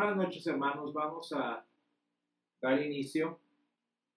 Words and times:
buenas 0.00 0.16
noches 0.16 0.46
hermanos, 0.46 0.94
vamos 0.94 1.30
a 1.34 1.62
dar 2.62 2.82
inicio 2.82 3.38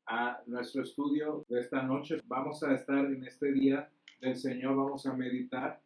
a 0.06 0.42
nuestro 0.46 0.84
estudio 0.84 1.46
de 1.50 1.60
esta 1.60 1.82
noche. 1.82 2.22
Vamos 2.24 2.64
a 2.64 2.74
estar 2.74 3.06
en 3.06 3.22
este 3.26 3.52
día 3.52 3.92
del 4.22 4.38
Señor, 4.38 4.78
vamos 4.78 5.06
a 5.06 5.14
meditar 5.14 5.82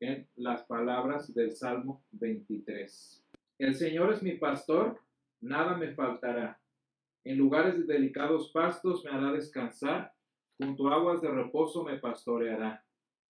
en 0.00 0.26
las 0.36 0.62
palabras 0.62 1.34
del 1.34 1.54
Salmo 1.54 2.02
23. 2.12 3.22
El 3.58 3.74
Señor 3.74 4.14
es 4.14 4.22
mi 4.22 4.32
pastor, 4.32 4.98
nada 5.42 5.76
me 5.76 5.92
faltará. 5.92 6.58
En 7.22 7.36
lugares 7.36 7.76
de 7.76 7.92
delicados 7.92 8.50
pastos 8.50 9.04
me 9.04 9.10
hará 9.10 9.30
descansar, 9.30 10.14
junto 10.56 10.88
a 10.88 10.94
aguas 10.94 11.20
de 11.20 11.28
reposo 11.28 11.84
me 11.84 11.98
pastoreará. 11.98 12.82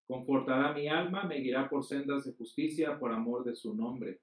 Confortará 0.06 0.72
mi 0.74 0.86
alma, 0.86 1.24
me 1.24 1.40
guiará 1.40 1.68
por 1.68 1.82
sendas 1.82 2.24
de 2.24 2.34
justicia 2.34 3.00
por 3.00 3.12
amor 3.12 3.42
de 3.42 3.56
su 3.56 3.74
nombre. 3.74 4.20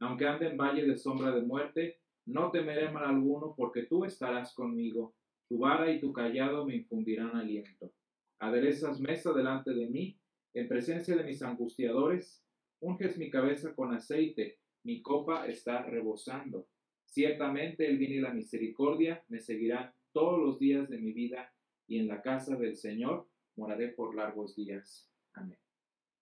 Aunque 0.00 0.26
ande 0.26 0.48
en 0.48 0.56
valle 0.56 0.86
de 0.86 0.96
sombra 0.96 1.30
de 1.30 1.42
muerte, 1.42 2.00
no 2.26 2.50
temeré 2.50 2.90
mal 2.90 3.04
alguno, 3.04 3.54
porque 3.56 3.84
tú 3.84 4.04
estarás 4.04 4.54
conmigo. 4.54 5.14
Tu 5.48 5.58
vara 5.58 5.90
y 5.90 6.00
tu 6.00 6.12
callado 6.12 6.66
me 6.66 6.76
infundirán 6.76 7.36
aliento. 7.36 7.92
Aderezas 8.38 9.00
mesa 9.00 9.32
delante 9.32 9.72
de 9.72 9.88
mí, 9.88 10.18
en 10.54 10.68
presencia 10.68 11.16
de 11.16 11.24
mis 11.24 11.42
angustiadores. 11.42 12.44
Unges 12.80 13.18
mi 13.18 13.30
cabeza 13.30 13.74
con 13.74 13.92
aceite, 13.92 14.58
mi 14.84 15.02
copa 15.02 15.46
está 15.46 15.82
rebosando. 15.82 16.66
Ciertamente 17.04 17.86
el 17.86 17.98
bien 17.98 18.12
y 18.12 18.20
la 18.20 18.32
misericordia 18.32 19.22
me 19.28 19.40
seguirán 19.40 19.92
todos 20.12 20.38
los 20.38 20.58
días 20.58 20.88
de 20.88 20.98
mi 20.98 21.12
vida, 21.12 21.52
y 21.86 21.98
en 21.98 22.08
la 22.08 22.22
casa 22.22 22.56
del 22.56 22.76
Señor 22.76 23.28
moraré 23.56 23.88
por 23.88 24.14
largos 24.14 24.54
días. 24.54 25.10
Amén. 25.34 25.58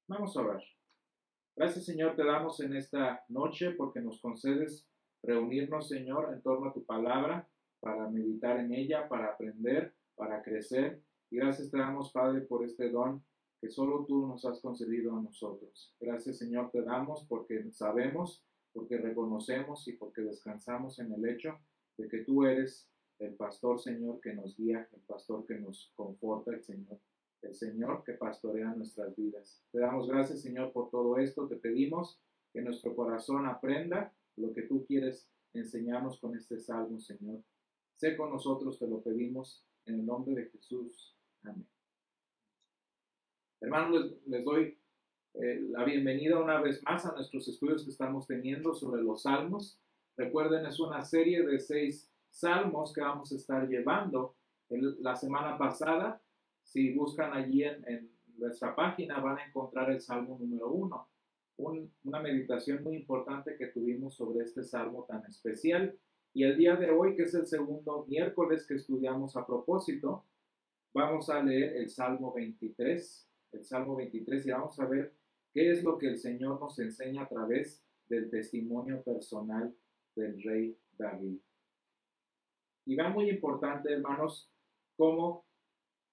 Vamos 0.09 0.37
a 0.37 0.41
orar. 0.41 0.78
Gracias 1.59 1.87
Señor 1.87 2.15
te 2.15 2.25
damos 2.25 2.61
en 2.61 2.77
esta 2.77 3.25
noche 3.29 3.73
porque 3.73 4.01
nos 4.01 4.21
concedes 4.21 4.87
reunirnos 5.25 5.89
Señor 5.89 6.33
en 6.33 6.41
torno 6.41 6.69
a 6.69 6.73
tu 6.73 6.85
palabra 6.85 7.49
para 7.81 8.09
meditar 8.09 8.61
en 8.61 8.73
ella, 8.73 9.09
para 9.09 9.33
aprender, 9.33 9.93
para 10.15 10.41
crecer. 10.41 11.03
Y 11.33 11.39
gracias 11.39 11.69
te 11.69 11.79
damos 11.79 12.13
Padre 12.13 12.43
por 12.43 12.65
este 12.65 12.91
don 12.91 13.25
que 13.61 13.71
solo 13.71 14.05
tú 14.07 14.29
nos 14.29 14.45
has 14.45 14.61
concedido 14.61 15.17
a 15.17 15.21
nosotros. 15.21 15.93
Gracias 15.99 16.39
Señor 16.39 16.71
te 16.71 16.83
damos 16.83 17.27
porque 17.29 17.69
sabemos, 17.73 18.47
porque 18.73 18.99
reconocemos 18.99 19.89
y 19.89 19.95
porque 19.95 20.23
descansamos 20.23 21.01
en 21.01 21.13
el 21.13 21.29
hecho 21.29 21.59
de 21.97 22.09
que 22.09 22.19
tú 22.19 22.45
eres 22.45 22.89
el 23.19 23.35
pastor 23.35 23.81
Señor 23.81 24.21
que 24.21 24.33
nos 24.33 24.57
guía, 24.57 24.89
el 24.93 25.01
pastor 25.01 25.45
que 25.45 25.57
nos 25.57 25.91
conforta, 25.97 26.53
el 26.53 26.63
Señor 26.63 27.01
el 27.43 27.55
Señor 27.55 28.03
que 28.05 28.15
pastorea 28.15 28.75
nuestras 28.75 29.15
vidas. 29.15 29.63
Te 29.71 29.79
damos 29.79 30.09
gracias, 30.09 30.43
Señor, 30.43 30.73
por 30.73 30.91
todo 30.91 31.19
esto. 31.19 31.47
Te 31.47 31.57
pedimos 31.57 32.21
que 32.53 32.63
nuestro 32.63 32.95
corazón 32.95 33.47
aprenda 33.47 34.13
lo 34.37 34.53
que 34.53 34.63
tú 34.63 34.85
quieres 34.87 35.29
enseñarnos 35.55 36.21
con 36.21 36.37
este 36.37 36.59
salmo, 36.59 36.99
Señor. 37.01 37.43
Sé 37.97 38.17
con 38.17 38.31
nosotros, 38.31 38.79
te 38.79 38.87
lo 38.87 39.03
pedimos 39.03 39.65
en 39.87 39.97
el 39.97 40.07
nombre 40.07 40.35
de 40.35 40.51
Jesús. 40.51 41.17
Amén. 41.43 41.67
Hermanos, 43.61 44.15
les, 44.27 44.45
doy 44.45 44.79
eh, 45.35 45.61
la 45.71 45.85
bienvenida 45.85 46.39
una 46.39 46.61
vez 46.61 46.83
más 46.85 47.05
a 47.07 47.13
nuestros 47.13 47.49
estudios 47.49 47.85
que 47.85 47.91
estamos 47.91 48.27
teniendo 48.27 48.75
sobre 48.75 49.03
los 49.03 49.23
salmos. 49.23 49.81
Recuerden, 50.17 50.67
es 50.67 50.79
una 50.79 51.03
serie 51.05 51.45
de 51.45 51.59
seis 51.59 52.11
salmos 52.31 52.93
que 52.93 53.01
vamos 53.01 53.33
a 53.33 53.37
estar 53.37 53.69
llevando. 53.69 54.37
la 54.69 55.17
semana 55.17 55.57
pasada 55.57 56.21
si 56.69 56.93
buscan 56.93 57.33
allí 57.33 57.65
en, 57.65 58.11
nuestra 58.37 58.77
página 58.77 59.19
van 59.19 59.39
a 59.39 59.45
encontrar 59.45 59.91
el 59.91 60.01
Salmo 60.01 60.39
número 60.39 60.71
uno, 60.71 61.09
una 61.57 62.21
meditación 62.21 62.85
muy 62.85 62.95
importante 62.95 63.57
que 63.57 63.67
tuvimos 63.67 64.15
sobre 64.15 64.45
este 64.45 64.63
Salmo 64.63 65.05
tan 65.09 65.25
especial. 65.25 65.99
Y 66.33 66.45
el 66.45 66.57
día 66.57 66.77
de 66.77 66.91
hoy, 66.91 67.17
que 67.17 67.25
es 67.25 67.35
el 67.35 67.49
segundo 67.49 68.07
miércoles 68.07 68.65
que 68.65 68.75
estudiamos 68.75 69.37
a 69.37 69.45
propósito, 69.45 70.25
vamos 70.95 71.29
a 71.31 71.43
leer 71.43 71.79
el 71.79 71.91
Salmo 71.91 72.33
23, 72.33 73.29
el 73.55 73.65
Salmo 73.65 73.97
23 73.97 74.47
y 74.47 74.51
vamos 74.53 74.79
a 74.79 74.87
ver 74.87 75.13
qué 75.53 75.73
es 75.73 75.83
lo 75.83 75.99
que 75.99 76.07
el 76.07 76.19
Señor 76.19 76.61
nos 76.61 76.79
enseña 76.79 77.23
a 77.23 77.29
través 77.29 77.83
del 78.09 78.31
testimonio 78.31 79.03
personal 79.03 79.75
del 80.15 80.41
rey 80.45 80.79
David. 80.97 81.41
Y 82.87 82.95
va 82.95 83.09
muy 83.09 83.31
importante, 83.31 83.93
hermanos, 83.93 84.49
cómo 84.97 85.48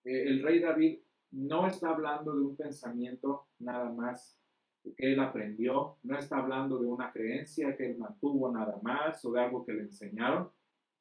eh, 0.05 0.27
el 0.27 0.43
rey 0.43 0.59
David 0.59 0.99
no 1.31 1.67
está 1.67 1.89
hablando 1.89 2.33
de 2.33 2.41
un 2.41 2.55
pensamiento 2.55 3.47
nada 3.59 3.91
más 3.91 4.39
que 4.83 4.93
él 4.97 5.19
aprendió, 5.19 5.97
no 6.03 6.17
está 6.17 6.37
hablando 6.37 6.79
de 6.79 6.87
una 6.87 7.11
creencia 7.11 7.75
que 7.75 7.91
él 7.91 7.97
mantuvo 7.97 8.51
nada 8.51 8.79
más 8.83 9.23
o 9.25 9.31
de 9.31 9.41
algo 9.41 9.65
que 9.65 9.73
le 9.73 9.81
enseñaron. 9.81 10.49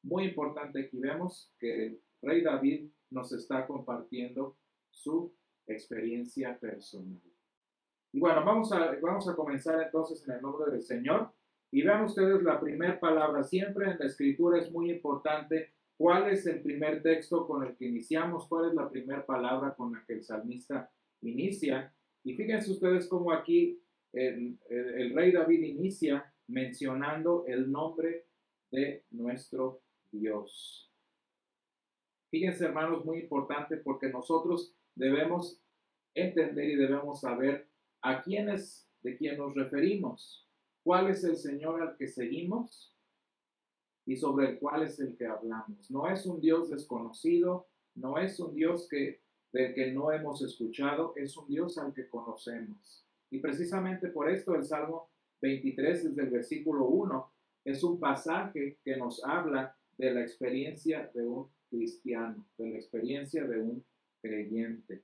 Muy 0.03 0.25
importante 0.25 0.81
aquí 0.81 0.99
vemos 0.99 1.53
que 1.59 1.87
el 1.87 2.01
rey 2.23 2.43
David 2.43 2.91
nos 3.11 3.33
está 3.33 3.67
compartiendo 3.67 4.57
su 4.91 5.35
experiencia 5.67 6.59
personal. 6.59 7.21
Y 8.13 8.21
bueno, 8.21 8.45
vamos 8.45 8.73
a, 8.73 8.97
vamos 9.03 9.29
a 9.29 9.35
comenzar 9.35 9.83
entonces 9.83 10.27
en 10.27 10.37
el 10.37 10.43
nombre 10.43 10.71
del 10.71 10.83
Señor. 10.83 11.33
Y 11.71 11.83
vean 11.83 12.05
ustedes 12.05 12.43
la 12.43 12.61
primera 12.61 12.99
palabra. 13.01 13.43
Siempre 13.43 13.91
en 13.91 13.99
la 13.99 14.07
escritura 14.07 14.61
es 14.61 14.71
muy 14.71 14.91
importante 14.91 15.74
¿Cuál 15.97 16.31
es 16.31 16.47
el 16.47 16.61
primer 16.61 17.03
texto 17.03 17.47
con 17.47 17.65
el 17.65 17.77
que 17.77 17.87
iniciamos? 17.87 18.49
¿Cuál 18.49 18.71
es 18.71 18.75
la 18.75 18.91
primera 18.91 19.25
palabra 19.25 19.75
con 19.75 19.93
la 19.93 20.05
que 20.07 20.15
el 20.15 20.25
salmista 20.25 20.91
inicia? 21.23 21.93
Y 22.25 22.35
fíjense 22.35 22.73
ustedes 22.73 23.07
cómo 23.07 23.33
aquí 23.33 23.81
el, 24.13 24.59
rey 25.15 25.33
David 25.33 25.63
inicia 25.63 26.33
mencionando 26.49 27.45
el 27.47 27.71
nombre 27.71 28.27
de 28.71 29.05
nuestro 29.11 29.83
Dios. 30.11 30.91
Fíjense 32.31 32.65
hermanos, 32.65 33.05
muy 33.05 33.21
importante 33.21 33.77
porque 33.77 34.09
nosotros 34.09 34.75
debemos 34.95 35.61
entender 36.15 36.71
y 36.71 36.77
debemos 36.77 37.21
saber 37.21 37.69
a 38.03 38.23
quién 38.23 38.49
es 38.49 38.89
de 39.03 39.17
quién 39.17 39.39
nos 39.39 39.55
referimos. 39.55 40.49
¿Cuál 40.83 41.11
es 41.11 41.23
el 41.25 41.37
Señor 41.37 41.83
al 41.83 41.97
que 41.97 42.09
seguimos? 42.09 42.94
Y 44.07 44.17
sobre 44.17 44.51
el 44.51 44.59
cual 44.59 44.83
es 44.83 44.99
el 45.01 45.17
que 45.17 45.27
hablamos. 45.27 45.91
No 45.91 46.09
es 46.09 46.27
un 46.27 46.41
Dios 46.41 46.71
desconocido, 46.71 47.67
no 47.95 48.19
es 48.19 48.39
un 48.41 48.55
Dios 48.55 48.89
que, 48.89 49.21
del 49.53 49.75
que 49.75 49.93
no 49.93 50.13
hemos 50.13 50.43
escuchado, 50.43 51.15
es 51.17 51.37
un 51.37 51.49
Dios 51.49 51.79
al 51.79 51.95
que 51.95 52.09
conocemos. 52.09 53.07
Y 53.31 53.39
precisamente 53.39 54.09
por 54.09 54.31
esto 54.31 54.55
el 54.55 54.65
Salmo 54.65 55.11
23 55.41 56.05
desde 56.05 56.23
el 56.23 56.31
versículo 56.31 56.87
1 56.87 57.33
es 57.65 57.83
un 57.83 57.99
pasaje 57.99 58.79
que 58.85 58.97
nos 58.97 59.25
habla 59.25 59.77
de 59.97 60.13
la 60.13 60.21
experiencia 60.21 61.11
de 61.15 61.27
un 61.27 61.49
cristiano, 61.71 62.47
de 62.59 62.71
la 62.71 62.77
experiencia 62.77 63.45
de 63.45 63.61
un 63.61 63.85
creyente. 64.21 65.03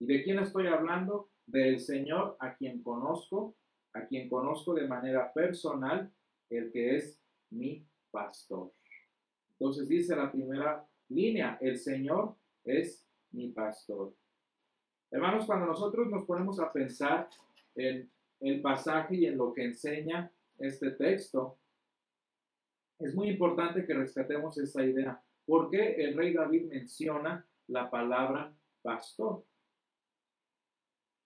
¿Y 0.00 0.06
de 0.06 0.22
quién 0.22 0.38
estoy 0.38 0.66
hablando? 0.68 1.30
Del 1.46 1.80
Señor 1.80 2.36
a 2.40 2.54
quien 2.54 2.82
conozco, 2.82 3.56
a 3.94 4.06
quien 4.06 4.28
conozco 4.28 4.74
de 4.74 4.86
manera 4.86 5.32
personal, 5.32 6.12
el 6.50 6.70
que 6.70 6.96
es 6.96 7.20
mi 7.50 7.86
pastor. 8.18 8.72
Entonces 9.52 9.88
dice 9.88 10.16
la 10.16 10.30
primera 10.30 10.84
línea, 11.08 11.56
el 11.60 11.78
Señor 11.78 12.34
es 12.64 13.06
mi 13.30 13.50
pastor. 13.50 14.14
Hermanos, 15.10 15.46
cuando 15.46 15.66
nosotros 15.66 16.08
nos 16.08 16.26
ponemos 16.26 16.58
a 16.60 16.72
pensar 16.72 17.28
en 17.74 18.10
el 18.40 18.60
pasaje 18.60 19.16
y 19.16 19.26
en 19.26 19.38
lo 19.38 19.52
que 19.52 19.64
enseña 19.64 20.30
este 20.58 20.90
texto, 20.92 21.58
es 22.98 23.14
muy 23.14 23.28
importante 23.28 23.86
que 23.86 23.94
rescatemos 23.94 24.58
esa 24.58 24.84
idea. 24.84 25.22
¿Por 25.46 25.70
qué 25.70 25.94
el 26.04 26.16
rey 26.16 26.34
David 26.34 26.66
menciona 26.66 27.46
la 27.68 27.88
palabra 27.88 28.52
pastor? 28.82 29.44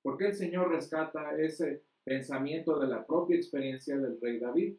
¿Por 0.02 0.18
qué 0.18 0.26
el 0.26 0.34
Señor 0.34 0.70
rescata 0.70 1.36
ese 1.38 1.84
pensamiento 2.04 2.78
de 2.78 2.88
la 2.88 3.06
propia 3.06 3.36
experiencia 3.36 3.96
del 3.96 4.20
rey 4.20 4.38
David? 4.38 4.76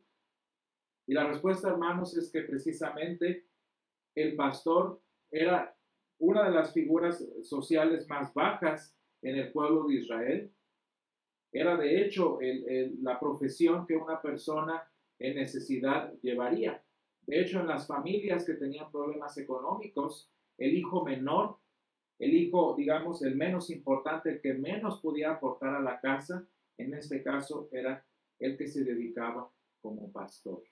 Y 1.05 1.13
la 1.13 1.27
respuesta, 1.27 1.69
hermanos, 1.69 2.15
es 2.17 2.31
que 2.31 2.41
precisamente 2.41 3.45
el 4.15 4.35
pastor 4.35 5.01
era 5.31 5.75
una 6.19 6.45
de 6.45 6.51
las 6.51 6.73
figuras 6.73 7.25
sociales 7.41 8.07
más 8.07 8.33
bajas 8.33 8.95
en 9.21 9.35
el 9.35 9.51
pueblo 9.51 9.87
de 9.87 9.95
Israel. 9.95 10.51
Era 11.51 11.75
de 11.77 12.01
hecho 12.01 12.39
la 13.01 13.19
profesión 13.19 13.85
que 13.85 13.95
una 13.95 14.21
persona 14.21 14.83
en 15.19 15.35
necesidad 15.35 16.13
llevaría. 16.21 16.83
De 17.25 17.41
hecho, 17.41 17.59
en 17.59 17.67
las 17.67 17.87
familias 17.87 18.45
que 18.45 18.53
tenían 18.53 18.91
problemas 18.91 19.37
económicos, 19.37 20.29
el 20.57 20.73
hijo 20.75 21.03
menor, 21.03 21.57
el 22.19 22.33
hijo, 22.33 22.75
digamos, 22.77 23.21
el 23.23 23.35
menos 23.35 23.69
importante, 23.69 24.29
el 24.29 24.41
que 24.41 24.53
menos 24.53 24.99
podía 25.01 25.31
aportar 25.31 25.75
a 25.75 25.81
la 25.81 25.99
casa, 25.99 26.45
en 26.77 26.93
este 26.93 27.23
caso 27.23 27.69
era 27.71 28.05
el 28.39 28.57
que 28.57 28.67
se 28.67 28.83
dedicaba 28.83 29.49
como 29.81 30.11
pastor. 30.11 30.63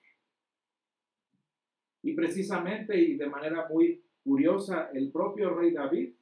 Y 2.02 2.14
precisamente 2.14 2.98
y 3.00 3.16
de 3.16 3.26
manera 3.26 3.68
muy 3.68 4.02
curiosa, 4.24 4.90
el 4.92 5.10
propio 5.10 5.54
rey 5.54 5.72
David 5.72 6.14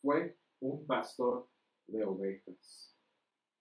fue 0.00 0.36
un 0.60 0.86
pastor 0.86 1.48
de 1.86 2.04
ovejas. 2.04 2.94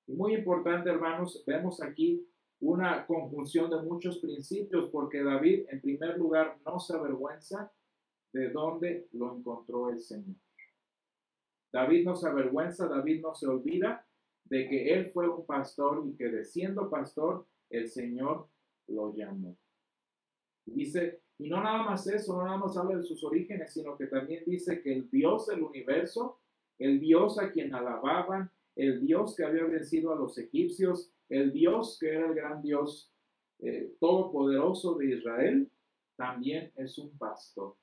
Y 0.07 0.13
muy 0.13 0.36
importante, 0.36 0.90
hermanos, 0.90 1.44
vemos 1.45 1.81
aquí 1.81 2.28
una 2.60 3.06
conjunción 3.06 3.69
de 3.69 3.81
muchos 3.81 4.19
principios, 4.19 4.90
porque 4.90 5.24
David, 5.24 5.66
en 5.69 5.81
primer 5.81 6.18
lugar, 6.18 6.57
no 6.66 6.80
se 6.80 6.95
avergüenza 6.95 7.72
de 8.31 8.50
dónde 8.50 9.07
lo 9.12 9.38
encontró 9.38 9.89
el 9.89 10.00
Señor. 10.00 10.38
David 11.72 12.06
no 12.06 12.16
se 12.16 12.28
avergüenza, 12.28 12.88
David 12.88 13.22
no 13.22 13.34
se 13.34 13.48
olvida 13.48 14.06
de 14.46 14.68
que 14.69 14.94
él 14.94 15.07
fue 15.07 15.28
un 15.28 15.46
pastor 15.46 16.06
y 16.07 16.16
que 16.16 16.30
de 16.30 16.46
siendo 16.46 16.89
pastor, 16.89 17.48
el 17.69 17.89
Señor 17.89 18.48
lo 18.88 19.13
llamó. 19.13 19.57
Dice, 20.66 21.23
y 21.40 21.50
no 21.50 21.62
nada 21.64 21.84
más 21.84 22.06
eso, 22.08 22.38
no 22.38 22.46
nada 22.46 22.58
más 22.58 22.78
habla 22.78 22.98
de 22.98 23.04
sus 23.04 23.24
orígenes, 23.24 23.74
sino 23.74 23.98
que 23.98 24.08
también 24.08 24.44
dice 24.46 24.82
que 24.82 24.94
el 24.94 25.10
Dios 25.10 25.48
del 25.48 25.64
universo, 25.64 26.40
el 26.80 27.00
Dios 27.00 27.40
a 27.40 27.52
quien 27.52 27.74
alababan, 27.74 28.52
el 28.76 29.06
Dios 29.06 29.36
que 29.36 29.44
había 29.44 29.64
vencido 29.66 30.14
a 30.14 30.16
los 30.16 30.38
egipcios, 30.38 31.12
el 31.30 31.52
Dios 31.52 31.98
que 32.00 32.10
era 32.10 32.28
el 32.28 32.36
gran 32.36 32.62
Dios 32.62 33.12
eh, 33.60 33.96
todopoderoso 34.00 34.96
de 34.96 35.16
Israel, 35.16 35.70
también 36.16 36.72
es 36.76 36.98
un 36.98 37.18
pastor. 37.18 37.76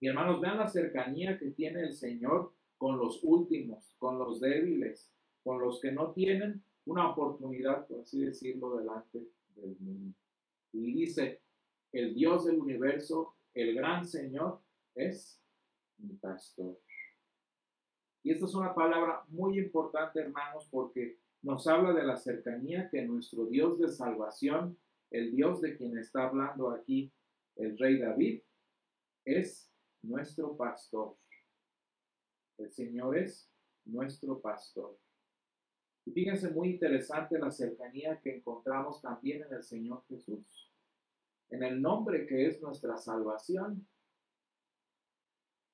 Y 0.00 0.08
hermanos, 0.08 0.40
vean 0.40 0.58
la 0.58 0.68
cercanía 0.68 1.38
que 1.38 1.50
tiene 1.50 1.82
el 1.82 1.92
Señor 1.92 2.52
con 2.76 2.98
los 2.98 3.20
últimos, 3.24 3.94
con 3.98 4.18
los 4.18 4.40
débiles, 4.40 5.10
con 5.42 5.60
los 5.60 5.80
que 5.80 5.90
no 5.90 6.12
tienen 6.12 6.62
una 6.84 7.10
oportunidad, 7.10 7.86
por 7.86 8.00
así 8.00 8.20
decirlo, 8.20 8.76
delante 8.76 9.26
del 9.56 9.76
mundo. 9.80 10.14
Y 10.72 10.92
dice, 10.92 11.40
el 11.92 12.14
Dios 12.14 12.44
del 12.44 12.58
universo, 12.60 13.36
el 13.54 13.74
gran 13.74 14.06
Señor, 14.06 14.60
es 14.94 15.40
mi 15.98 16.14
pastor. 16.14 16.78
Y 18.22 18.32
esta 18.32 18.46
es 18.46 18.54
una 18.54 18.74
palabra 18.74 19.24
muy 19.28 19.58
importante, 19.58 20.20
hermanos, 20.20 20.68
porque 20.70 21.18
nos 21.42 21.66
habla 21.66 21.92
de 21.92 22.04
la 22.04 22.16
cercanía 22.16 22.88
que 22.90 23.02
nuestro 23.02 23.46
Dios 23.46 23.78
de 23.78 23.88
salvación, 23.88 24.76
el 25.10 25.34
Dios 25.34 25.60
de 25.60 25.76
quien 25.76 25.96
está 25.96 26.28
hablando 26.28 26.70
aquí 26.70 27.12
el 27.56 27.78
rey 27.78 27.98
David, 27.98 28.42
es 29.24 29.72
nuestro 30.02 30.56
pastor. 30.56 31.16
El 32.58 32.70
Señor 32.70 33.16
es 33.16 33.50
nuestro 33.84 34.40
pastor. 34.40 34.98
Y 36.04 36.12
fíjense 36.12 36.50
muy 36.50 36.70
interesante 36.70 37.38
la 37.38 37.50
cercanía 37.50 38.20
que 38.20 38.36
encontramos 38.36 39.00
también 39.02 39.42
en 39.44 39.52
el 39.52 39.62
Señor 39.62 40.04
Jesús, 40.08 40.67
en 41.50 41.62
el 41.62 41.80
nombre 41.80 42.26
que 42.26 42.46
es 42.46 42.60
nuestra 42.60 42.96
salvación, 42.96 43.86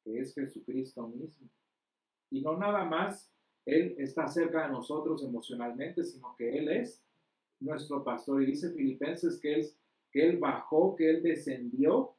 que 0.04 0.18
es 0.18 0.34
Jesucristo 0.34 1.08
mismo. 1.08 1.48
Y 2.30 2.42
no 2.42 2.56
nada 2.56 2.84
más 2.84 3.30
Él 3.64 3.94
está 3.98 4.28
cerca 4.28 4.66
de 4.66 4.72
nosotros 4.72 5.24
emocionalmente, 5.24 6.04
sino 6.04 6.34
que 6.36 6.58
Él 6.58 6.68
es 6.68 7.02
nuestro 7.60 8.04
pastor. 8.04 8.42
Y 8.42 8.46
dice 8.46 8.72
Filipenses 8.72 9.38
que 9.40 9.54
Él, 9.54 9.66
que 10.12 10.28
él 10.28 10.38
bajó, 10.38 10.94
que 10.94 11.10
Él 11.10 11.22
descendió 11.22 12.14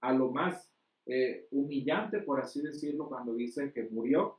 a 0.00 0.12
lo 0.12 0.30
más 0.30 0.70
eh, 1.06 1.46
humillante, 1.50 2.20
por 2.20 2.40
así 2.40 2.60
decirlo, 2.60 3.08
cuando 3.08 3.34
dice 3.34 3.72
que 3.72 3.84
murió 3.84 4.38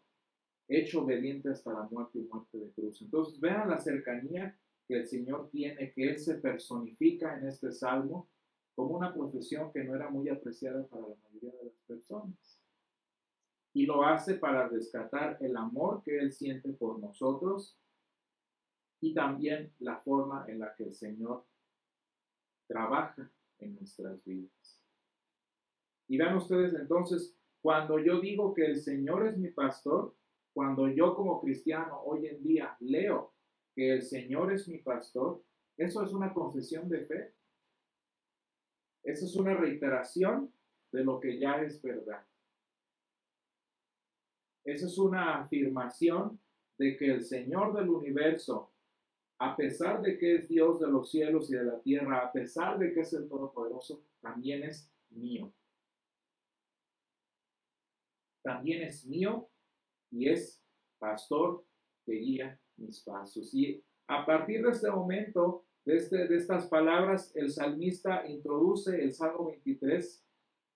hecho 0.67 1.03
obediente 1.03 1.49
hasta 1.49 1.73
la 1.73 1.83
muerte 1.83 2.19
y 2.19 2.23
muerte 2.23 2.57
de 2.57 2.71
cruz. 2.71 3.01
Entonces 3.01 3.39
vean 3.39 3.69
la 3.69 3.79
cercanía 3.79 4.57
que 4.87 4.95
el 4.95 5.07
Señor 5.07 5.49
tiene, 5.49 5.91
que 5.93 6.09
Él 6.09 6.19
se 6.19 6.35
personifica 6.35 7.37
en 7.37 7.47
este 7.47 7.71
salmo 7.71 8.29
como 8.75 8.95
una 8.95 9.13
profesión 9.13 9.71
que 9.71 9.83
no 9.83 9.95
era 9.95 10.09
muy 10.09 10.29
apreciada 10.29 10.85
para 10.87 11.07
la 11.07 11.15
mayoría 11.23 11.51
de 11.51 11.65
las 11.65 11.79
personas. 11.87 12.61
Y 13.73 13.85
lo 13.85 14.03
hace 14.03 14.35
para 14.35 14.67
rescatar 14.67 15.37
el 15.41 15.55
amor 15.55 16.01
que 16.03 16.19
Él 16.19 16.33
siente 16.33 16.73
por 16.73 16.99
nosotros 16.99 17.77
y 19.01 19.13
también 19.13 19.73
la 19.79 19.99
forma 20.01 20.45
en 20.47 20.59
la 20.59 20.75
que 20.75 20.83
el 20.83 20.93
Señor 20.93 21.45
trabaja 22.67 23.31
en 23.59 23.75
nuestras 23.75 24.23
vidas. 24.23 24.81
Y 26.07 26.17
vean 26.17 26.35
ustedes 26.35 26.73
entonces, 26.73 27.35
cuando 27.61 27.99
yo 27.99 28.19
digo 28.19 28.53
que 28.53 28.65
el 28.65 28.77
Señor 28.81 29.27
es 29.27 29.37
mi 29.37 29.49
pastor, 29.49 30.15
cuando 30.53 30.87
yo 30.89 31.15
como 31.15 31.41
cristiano 31.41 32.01
hoy 32.03 32.27
en 32.27 32.43
día 32.43 32.75
leo 32.79 33.33
que 33.73 33.93
el 33.93 34.01
Señor 34.01 34.51
es 34.51 34.67
mi 34.67 34.79
pastor, 34.79 35.41
eso 35.77 36.03
es 36.03 36.11
una 36.11 36.33
confesión 36.33 36.89
de 36.89 37.05
fe. 37.05 37.33
Eso 39.03 39.25
es 39.25 39.35
una 39.35 39.55
reiteración 39.55 40.53
de 40.91 41.03
lo 41.03 41.19
que 41.19 41.39
ya 41.39 41.61
es 41.61 41.81
verdad. 41.81 42.25
Eso 44.63 44.85
es 44.85 44.97
una 44.97 45.41
afirmación 45.41 46.39
de 46.77 46.97
que 46.97 47.11
el 47.11 47.23
Señor 47.23 47.73
del 47.73 47.89
universo, 47.89 48.71
a 49.39 49.55
pesar 49.55 50.01
de 50.01 50.17
que 50.17 50.35
es 50.35 50.47
Dios 50.47 50.79
de 50.79 50.87
los 50.87 51.09
cielos 51.09 51.49
y 51.49 51.55
de 51.55 51.63
la 51.63 51.79
tierra, 51.81 52.19
a 52.19 52.31
pesar 52.31 52.77
de 52.77 52.93
que 52.93 53.01
es 53.01 53.13
el 53.13 53.27
Todopoderoso, 53.27 54.03
también 54.21 54.63
es 54.63 54.91
mío. 55.09 55.51
También 58.43 58.83
es 58.83 59.05
mío 59.05 59.49
y 60.11 60.29
es 60.29 60.63
pastor 60.99 61.65
que 62.05 62.13
guía 62.13 62.59
mis 62.77 63.01
pasos. 63.01 63.53
Y 63.53 63.83
a 64.07 64.25
partir 64.25 64.63
de 64.63 64.71
este 64.71 64.91
momento, 64.91 65.65
de, 65.85 65.97
este, 65.97 66.27
de 66.27 66.37
estas 66.37 66.67
palabras, 66.67 67.31
el 67.35 67.51
salmista 67.51 68.27
introduce 68.27 69.01
el 69.01 69.13
Salmo 69.13 69.47
23 69.47 70.23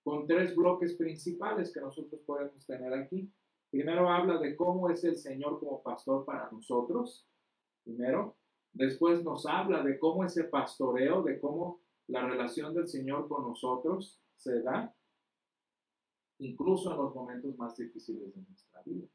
con 0.02 0.26
tres 0.26 0.54
bloques 0.54 0.94
principales 0.94 1.72
que 1.72 1.80
nosotros 1.80 2.20
podemos 2.26 2.64
tener 2.66 2.92
aquí. 2.94 3.30
Primero 3.70 4.10
habla 4.10 4.38
de 4.38 4.54
cómo 4.56 4.88
es 4.90 5.04
el 5.04 5.16
Señor 5.16 5.58
como 5.60 5.82
pastor 5.82 6.24
para 6.24 6.50
nosotros. 6.50 7.26
Primero. 7.84 8.36
Después 8.72 9.24
nos 9.24 9.46
habla 9.46 9.82
de 9.82 9.98
cómo 9.98 10.24
ese 10.24 10.44
pastoreo, 10.44 11.22
de 11.22 11.40
cómo 11.40 11.80
la 12.08 12.26
relación 12.28 12.74
del 12.74 12.86
Señor 12.86 13.26
con 13.26 13.48
nosotros 13.48 14.20
se 14.36 14.60
da, 14.60 14.94
incluso 16.38 16.92
en 16.92 16.98
los 16.98 17.14
momentos 17.14 17.56
más 17.56 17.74
difíciles 17.76 18.34
de 18.34 18.42
nuestra 18.42 18.82
vida 18.82 19.08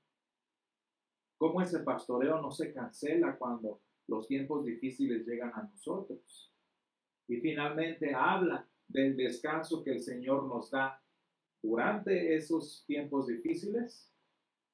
cómo 1.42 1.60
ese 1.60 1.80
pastoreo 1.80 2.40
no 2.40 2.52
se 2.52 2.72
cancela 2.72 3.36
cuando 3.36 3.82
los 4.12 4.28
tiempos 4.28 4.66
difíciles 4.66 5.26
llegan 5.26 5.54
a 5.56 5.64
nosotros. 5.64 6.54
Y 7.30 7.38
finalmente 7.38 8.14
habla 8.14 8.68
del 8.90 9.16
descanso 9.16 9.84
que 9.84 9.92
el 9.92 10.02
Señor 10.02 10.48
nos 10.48 10.70
da 10.70 11.02
durante 11.64 12.36
esos 12.36 12.84
tiempos 12.86 13.28
difíciles 13.28 14.12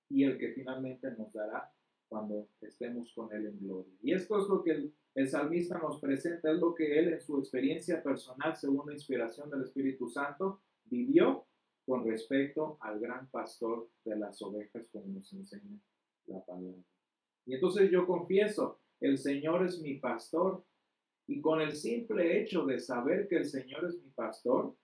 y 0.10 0.24
el 0.24 0.40
que 0.40 0.54
finalmente 0.54 1.12
nos 1.12 1.32
dará 1.34 1.72
cuando 2.08 2.50
estemos 2.62 3.14
con 3.14 3.32
Él 3.32 3.46
en 3.46 3.60
gloria. 3.60 3.94
Y 4.02 4.14
esto 4.14 4.40
es 4.42 4.48
lo 4.50 4.64
que 4.64 4.72
el, 4.72 4.96
el, 5.14 5.28
salmista 5.28 5.78
nos 5.78 6.00
presenta, 6.00 6.52
es 6.52 6.60
lo 6.60 6.74
que 6.74 6.98
Él 6.98 7.14
en 7.14 7.22
su 7.22 7.38
experiencia 7.38 8.02
personal, 8.02 8.56
según 8.56 8.88
la 8.88 8.94
inspiración 8.94 9.52
del 9.52 9.64
Espíritu 9.64 10.08
Santo, 10.08 10.62
vivió 10.86 11.46
con 11.86 12.04
respecto 12.06 12.78
al 12.82 13.00
gran 13.00 13.30
pastor 13.30 13.88
de 14.04 14.16
las 14.16 14.42
ovejas, 14.42 14.88
como 14.92 15.08
nos 15.10 15.32
enseña 15.34 15.80
la 16.26 16.44
palabra. 16.44 16.82
Y 17.46 17.54
entonces 17.54 17.92
yo 17.92 18.08
confieso, 18.08 18.80
el 19.00 19.18
Señor 19.18 19.66
es 19.66 19.80
mi 19.80 19.96
pastor. 20.00 20.64
Y 21.30 21.42
con 21.42 21.60
el 21.60 21.76
simple 21.76 22.40
hecho 22.40 22.66
de 22.66 22.80
saber 22.80 23.28
que 23.28 23.38
el 23.38 23.46
Señor 23.46 23.86
es 23.86 24.02
mi 24.02 24.10
pastor, 24.12 24.76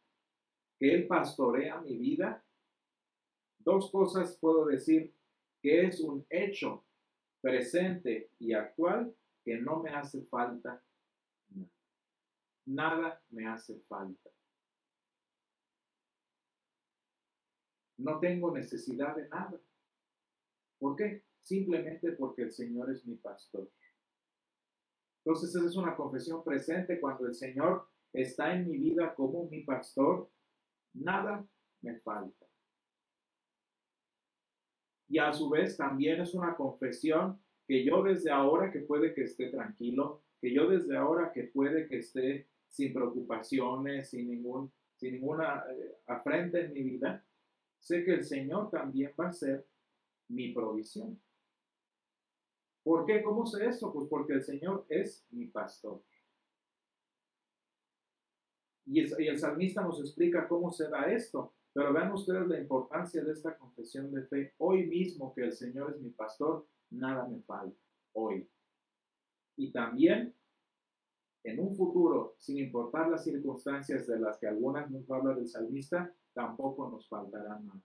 que 0.78 0.94
Él 0.94 1.08
pastorea 1.08 1.80
mi 1.80 1.98
vida, 1.98 2.44
dos 3.60 3.90
cosas 3.90 4.38
puedo 4.38 4.66
decir 4.66 5.14
que 5.62 5.86
es 5.86 6.02
un 6.02 6.26
hecho 6.30 6.86
presente 7.40 8.30
y 8.40 8.52
actual 8.54 9.16
que 9.46 9.58
no 9.58 9.82
me 9.82 9.92
hace 9.92 10.24
falta 10.24 10.84
nada. 11.50 11.74
Nada 12.66 13.24
me 13.30 13.48
hace 13.48 13.80
falta. 13.88 14.30
No 17.98 18.20
tengo 18.20 18.52
necesidad 18.52 19.16
de 19.16 19.30
nada. 19.30 19.62
¿Por 20.78 20.98
qué? 20.98 21.24
simplemente 21.44 22.14
porque 22.14 22.44
el 22.44 22.52
Señor 22.52 22.90
es 22.90 23.06
mi 23.06 23.16
pastor. 23.16 23.70
Entonces 25.26 25.56
esa 25.56 25.66
es 25.66 25.76
una 25.76 25.96
confesión 25.96 26.44
presente 26.44 27.00
cuando 27.00 27.28
el 27.28 27.34
Señor 27.34 27.88
está 28.12 28.54
en 28.54 28.68
mi 28.68 28.78
vida 28.78 29.16
como 29.16 29.48
mi 29.50 29.64
pastor, 29.64 30.30
nada 30.94 31.46
me 31.82 32.00
falta. 32.00 32.46
Y 35.08 35.20
a 35.20 35.32
su 35.34 35.50
vez 35.50 35.78
también 35.78 36.22
es 36.22 36.34
una 36.34 36.56
confesión 36.56 37.40
que 37.68 37.84
yo 37.84 38.04
desde 38.04 38.32
ahora 38.32 38.72
que 38.72 38.80
puede 38.80 39.14
que 39.14 39.24
esté 39.24 39.50
tranquilo, 39.50 40.24
que 40.42 40.54
yo 40.54 40.68
desde 40.68 40.98
ahora 40.98 41.32
que 41.32 41.44
puede 41.44 41.88
que 41.88 42.00
esté 42.00 42.48
sin 42.68 42.94
preocupaciones, 42.94 44.10
sin, 44.10 44.30
ningún, 44.30 44.72
sin 44.96 45.14
ninguna 45.14 45.64
eh, 45.70 45.98
afrenta 46.08 46.60
en 46.60 46.74
mi 46.74 46.84
vida, 46.84 47.24
sé 47.80 48.04
que 48.04 48.16
el 48.16 48.26
Señor 48.26 48.70
también 48.70 49.14
va 49.20 49.30
a 49.30 49.34
ser 49.34 49.66
mi 50.30 50.52
provisión. 50.52 51.20
¿Por 52.84 53.06
qué? 53.06 53.24
¿Cómo 53.24 53.46
sé 53.46 53.66
esto? 53.66 53.92
Pues 53.94 54.08
porque 54.10 54.34
el 54.34 54.44
Señor 54.44 54.86
es 54.90 55.26
mi 55.32 55.48
pastor. 55.48 56.04
Y 58.86 59.00
el, 59.00 59.40
salmista 59.40 59.82
nos 59.82 60.00
explica 60.02 60.48
cómo 60.48 60.72
se 60.72 60.90
da 60.90 61.12
esto. 61.12 61.54
Pero 61.72 61.94
vean 61.94 62.12
ustedes 62.12 62.48
la 62.48 62.60
importancia 62.60 63.24
de 63.24 63.32
esta 63.32 63.58
confesión 63.58 64.12
de 64.12 64.24
fe. 64.28 64.54
Hoy 64.58 64.86
mismo 64.86 65.34
que 65.34 65.46
el 65.46 65.54
Señor 65.54 65.92
es 65.96 66.02
mi 66.02 66.12
pastor, 66.12 66.68
nada 66.92 67.28
me 67.28 67.42
falta. 67.42 67.80
Hoy. 68.12 68.48
Y 69.56 69.72
también 69.72 70.36
en 71.44 71.60
un 71.60 71.76
futuro, 71.76 72.36
sin 72.38 72.58
importar 72.58 73.10
las 73.10 73.24
circunstancias 73.24 74.08
de 74.08 74.20
las 74.20 74.38
que 74.38 74.48
algunas 74.48 74.90
nos 74.90 75.10
habla 75.10 75.34
del 75.34 75.48
salmista, 75.48 76.14
tampoco 76.34 76.90
nos 76.90 77.08
faltará 77.08 77.60
nada, 77.60 77.82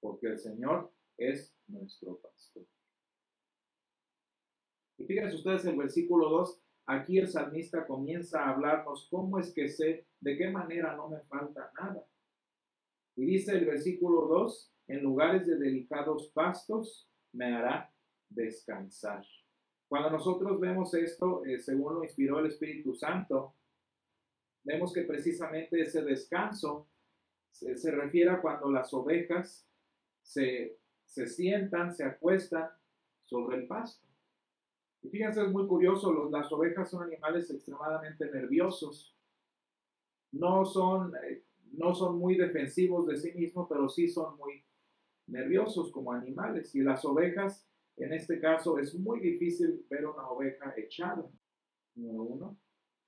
porque 0.00 0.26
el 0.26 0.38
Señor 0.38 0.90
es 1.16 1.54
nuestro 1.68 2.18
pastor. 2.18 2.64
Fíjense 5.06 5.36
ustedes 5.36 5.64
el 5.66 5.76
versículo 5.76 6.28
2, 6.28 6.62
aquí 6.86 7.18
el 7.18 7.28
salmista 7.28 7.86
comienza 7.86 8.44
a 8.44 8.50
hablarnos 8.50 9.08
cómo 9.10 9.38
es 9.38 9.52
que 9.52 9.68
sé, 9.68 10.06
de 10.20 10.36
qué 10.36 10.50
manera 10.50 10.96
no 10.96 11.08
me 11.08 11.20
falta 11.22 11.70
nada. 11.78 12.06
Y 13.16 13.26
dice 13.26 13.52
el 13.52 13.66
versículo 13.66 14.26
2, 14.26 14.72
en 14.88 15.02
lugares 15.02 15.46
de 15.46 15.56
delicados 15.56 16.28
pastos 16.34 17.08
me 17.32 17.54
hará 17.54 17.92
descansar. 18.28 19.24
Cuando 19.88 20.10
nosotros 20.10 20.58
vemos 20.58 20.94
esto, 20.94 21.44
eh, 21.44 21.58
según 21.58 21.94
lo 21.94 22.04
inspiró 22.04 22.40
el 22.40 22.46
Espíritu 22.46 22.94
Santo, 22.94 23.54
vemos 24.64 24.92
que 24.92 25.02
precisamente 25.02 25.80
ese 25.80 26.02
descanso 26.02 26.88
se, 27.50 27.76
se 27.76 27.90
refiere 27.92 28.30
a 28.30 28.40
cuando 28.40 28.70
las 28.70 28.92
ovejas 28.92 29.68
se, 30.22 30.78
se 31.04 31.26
sientan, 31.28 31.94
se 31.94 32.04
acuestan 32.04 32.68
sobre 33.22 33.58
el 33.58 33.66
pasto. 33.66 34.03
Y 35.04 35.10
fíjense, 35.10 35.42
es 35.42 35.52
muy 35.52 35.66
curioso, 35.66 36.30
las 36.30 36.50
ovejas 36.50 36.90
son 36.90 37.02
animales 37.02 37.50
extremadamente 37.50 38.24
nerviosos. 38.30 39.14
No 40.32 40.64
son, 40.64 41.12
eh, 41.16 41.44
no 41.72 41.94
son 41.94 42.18
muy 42.18 42.36
defensivos 42.36 43.06
de 43.06 43.18
sí 43.18 43.32
mismos, 43.34 43.66
pero 43.68 43.86
sí 43.90 44.08
son 44.08 44.38
muy 44.38 44.64
nerviosos 45.26 45.92
como 45.92 46.12
animales. 46.12 46.74
Y 46.74 46.80
las 46.80 47.04
ovejas, 47.04 47.68
en 47.98 48.14
este 48.14 48.40
caso, 48.40 48.78
es 48.78 48.98
muy 48.98 49.20
difícil 49.20 49.84
ver 49.90 50.06
una 50.06 50.26
oveja 50.26 50.72
echada, 50.74 51.30
número 51.94 52.22
uno. 52.22 52.58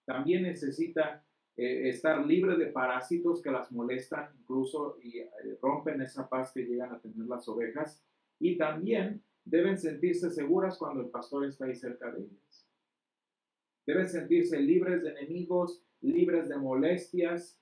También 0.04 0.42
necesita 0.42 1.24
eh, 1.56 1.88
estar 1.88 2.26
libre 2.26 2.58
de 2.58 2.66
parásitos 2.66 3.40
que 3.40 3.50
las 3.50 3.72
molestan 3.72 4.28
incluso 4.38 4.98
y 5.02 5.20
eh, 5.20 5.30
rompen 5.62 6.02
esa 6.02 6.28
paz 6.28 6.52
que 6.52 6.66
llegan 6.66 6.92
a 6.92 7.00
tener 7.00 7.26
las 7.26 7.48
ovejas. 7.48 8.04
Y 8.38 8.58
también 8.58 9.24
deben 9.46 9.78
sentirse 9.78 10.30
seguras 10.30 10.76
cuando 10.76 11.02
el 11.02 11.08
pastor 11.08 11.46
está 11.46 11.64
ahí 11.64 11.76
cerca 11.76 12.10
de 12.10 12.24
ellas. 12.24 12.66
Deben 13.86 14.08
sentirse 14.08 14.60
libres 14.60 15.02
de 15.02 15.10
enemigos, 15.10 15.82
libres 16.00 16.48
de 16.48 16.58
molestias, 16.58 17.58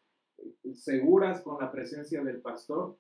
seguras 0.73 1.43
con 1.43 1.61
la 1.61 1.71
presencia 1.71 2.25
del 2.25 2.41
pastor. 2.41 2.97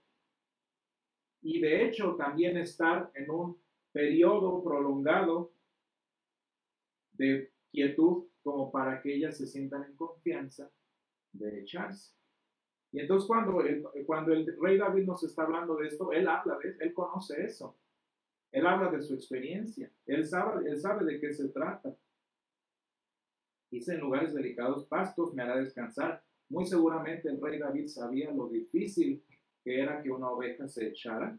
Y 1.40 1.60
de 1.60 1.86
hecho 1.86 2.14
también 2.16 2.58
estar 2.58 3.10
en 3.14 3.30
un 3.30 3.58
periodo 3.90 4.62
prolongado 4.62 5.52
de 7.12 7.50
quietud 7.70 8.26
como 8.42 8.70
para 8.70 9.00
que 9.00 9.14
ellas 9.14 9.38
se 9.38 9.46
sientan 9.46 9.84
en 9.84 9.96
confianza 9.96 10.70
de 11.32 11.60
echarse. 11.60 12.14
Y 12.92 13.00
entonces 13.00 13.26
cuando 13.26 13.62
el, 13.62 13.82
cuando 14.06 14.34
el 14.34 14.56
rey 14.60 14.76
David 14.76 15.04
nos 15.04 15.24
está 15.24 15.44
hablando 15.44 15.76
de 15.76 15.88
esto, 15.88 16.12
él 16.12 16.28
habla 16.28 16.58
de 16.58 16.76
él 16.80 16.92
conoce 16.92 17.42
eso. 17.42 17.78
Él 18.54 18.68
habla 18.68 18.88
de 18.88 19.02
su 19.02 19.14
experiencia. 19.14 19.90
Él 20.06 20.25
sabe, 20.25 20.70
él 20.70 20.78
sabe 20.80 21.04
de 21.04 21.18
qué 21.18 21.34
se 21.34 21.49
trata. 21.49 21.92
Dice, 23.68 23.94
en 23.94 24.00
lugares 24.00 24.32
delicados 24.32 24.87
pastos 24.87 25.34
me 25.34 25.42
hará 25.42 25.56
descansar. 25.56 26.23
Muy 26.49 26.64
seguramente 26.64 27.28
el 27.28 27.40
rey 27.40 27.58
David 27.58 27.88
sabía 27.88 28.30
lo 28.30 28.49
difícil 28.49 29.25
que 29.64 29.80
era 29.80 30.00
que 30.00 30.08
una 30.08 30.30
oveja 30.30 30.68
se 30.68 30.87
echara. 30.87 31.37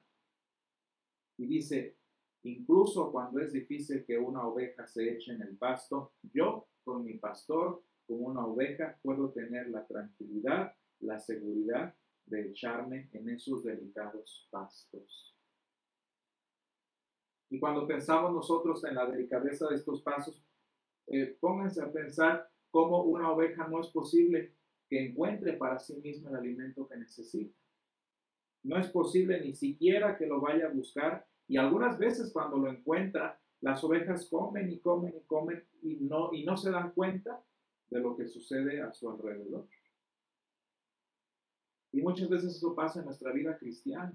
Y 1.38 1.46
dice, 1.46 1.96
incluso 2.44 3.10
cuando 3.14 3.40
es 3.40 3.54
difícil 3.54 4.04
que 4.04 4.18
una 4.18 4.46
oveja 4.46 4.86
se 4.86 5.14
eche 5.14 5.32
en 5.32 5.42
el 5.42 5.56
pasto, 5.56 6.12
yo 6.34 6.68
con 6.84 7.06
mi 7.06 7.14
pastor, 7.14 7.82
como 8.06 8.28
una 8.28 8.46
oveja, 8.46 9.00
puedo 9.02 9.32
tener 9.32 9.70
la 9.70 9.88
tranquilidad, 9.88 10.76
la 11.00 11.18
seguridad 11.18 11.96
de 12.26 12.50
echarme 12.50 13.08
en 13.14 13.30
esos 13.30 13.64
delicados 13.64 14.50
pastos. 14.52 15.35
Y 17.56 17.60
cuando 17.60 17.88
pensamos 17.88 18.34
nosotros 18.34 18.84
en 18.84 18.96
la 18.96 19.06
delicadeza 19.06 19.70
de 19.70 19.76
estos 19.76 20.02
pasos, 20.02 20.44
eh, 21.08 21.38
pónganse 21.40 21.82
a 21.82 21.90
pensar 21.90 22.52
cómo 22.70 23.04
una 23.04 23.32
oveja 23.32 23.66
no 23.70 23.80
es 23.80 23.88
posible 23.88 24.52
que 24.90 25.06
encuentre 25.06 25.54
para 25.54 25.80
sí 25.80 25.96
misma 26.04 26.32
el 26.32 26.36
alimento 26.36 26.86
que 26.86 26.98
necesita. 26.98 27.58
No 28.64 28.78
es 28.78 28.90
posible 28.90 29.40
ni 29.40 29.56
siquiera 29.56 30.18
que 30.18 30.26
lo 30.26 30.42
vaya 30.42 30.68
a 30.68 30.74
buscar 30.74 31.26
y 31.48 31.56
algunas 31.56 31.98
veces 31.98 32.34
cuando 32.34 32.58
lo 32.58 32.70
encuentra, 32.70 33.40
las 33.62 33.82
ovejas 33.86 34.28
comen 34.30 34.70
y 34.70 34.80
comen 34.80 35.14
y 35.16 35.22
comen 35.26 35.64
y 35.82 35.96
no, 36.02 36.34
y 36.34 36.44
no 36.44 36.58
se 36.58 36.72
dan 36.72 36.92
cuenta 36.92 37.42
de 37.90 38.02
lo 38.02 38.18
que 38.18 38.28
sucede 38.28 38.82
a 38.82 38.92
su 38.92 39.10
alrededor. 39.10 39.66
Y 41.94 42.02
muchas 42.02 42.28
veces 42.28 42.58
eso 42.58 42.76
pasa 42.76 43.00
en 43.00 43.06
nuestra 43.06 43.32
vida 43.32 43.58
cristiana. 43.58 44.14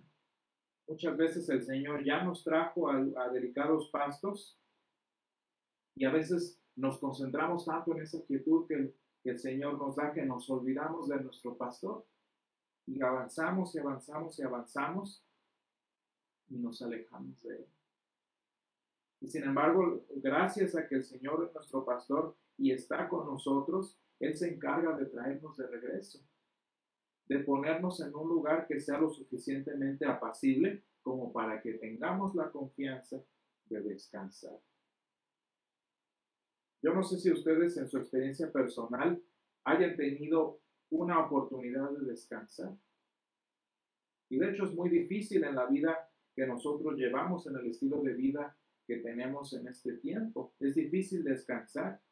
Muchas 0.90 1.16
veces 1.16 1.49
el 1.49 1.62
Señor 1.62 2.04
ya 2.04 2.25
nos 2.25 2.42
trajo 2.42 2.90
a, 2.90 3.28
delicados 3.32 3.88
pastos 3.90 4.59
y 5.94 6.04
a 6.04 6.11
veces 6.11 6.61
nos 6.75 6.99
concentramos 6.99 7.64
tanto 7.64 7.92
en 7.92 8.02
esa 8.02 8.20
quietud 8.25 8.66
que 8.66 8.92
el, 9.23 9.38
Señor 9.38 9.78
nos 9.78 9.94
da 9.94 10.12
que 10.12 10.26
nos 10.26 10.50
olvidamos 10.50 11.06
de 11.06 11.20
nuestro 11.20 11.56
pastor 11.56 12.04
y 12.87 13.00
avanzamos 13.00 13.73
y 13.73 13.78
avanzamos 13.78 14.37
y 14.37 14.42
avanzamos 14.42 15.25
y 16.49 16.56
nos 16.56 16.82
alejamos 16.82 17.40
de 17.42 17.59
Él. 17.59 17.66
Y 19.20 19.28
sin 19.28 19.44
embargo, 19.44 20.04
gracias 20.16 20.75
a 20.75 20.88
que 20.88 20.97
el 20.97 21.04
Señor 21.04 21.44
es 21.47 21.54
nuestro 21.54 21.85
pastor 21.85 22.37
y 22.59 22.73
está 22.73 23.09
con 23.09 23.26
nosotros, 23.26 23.97
Él 24.18 24.37
se 24.37 24.52
encarga 24.52 24.97
de 24.97 25.06
traernos 25.06 25.56
de 25.56 25.68
regreso 25.68 26.20
de 27.30 27.38
ponernos 27.38 28.00
en 28.00 28.12
un 28.12 28.28
lugar 28.28 28.66
que 28.66 28.80
sea 28.80 28.99
lo 28.99 29.08
suficientemente 29.08 30.04
apacible 30.04 30.82
como 31.00 31.32
para 31.32 31.62
que 31.62 31.75
tengamos 31.75 32.34
la 32.34 32.50
confianza 32.50 33.22
de 33.66 33.80
descansar. 33.82 34.58
Yo 36.82 36.92
no 36.92 37.04
sé 37.04 37.20
si 37.20 37.30
ustedes 37.30 37.76
en 37.76 37.88
su 37.88 37.99
experiencia 37.99 38.50
personal 38.50 39.22
hayan 39.62 39.94
tenido 39.94 40.60
una 40.90 41.25
oportunidad 41.25 41.92
de 41.92 42.04
descansar. 42.04 42.76
Y 44.28 44.37
de 44.37 44.50
hecho 44.50 44.64
es 44.64 44.75
muy 44.75 44.90
difícil 44.90 45.44
en 45.44 45.54
la 45.54 45.66
vida 45.66 46.10
que 46.34 46.49
nosotros 46.49 46.96
llevamos, 46.96 47.46
en 47.46 47.54
el 47.54 47.66
estilo 47.66 48.02
de 48.02 48.14
vida 48.14 48.56
que 48.88 48.96
tenemos 48.96 49.52
en 49.52 49.68
este 49.68 49.92
tiempo. 49.99 50.52
Es 50.58 50.75
difícil 50.75 51.22
descansar. 51.22 52.02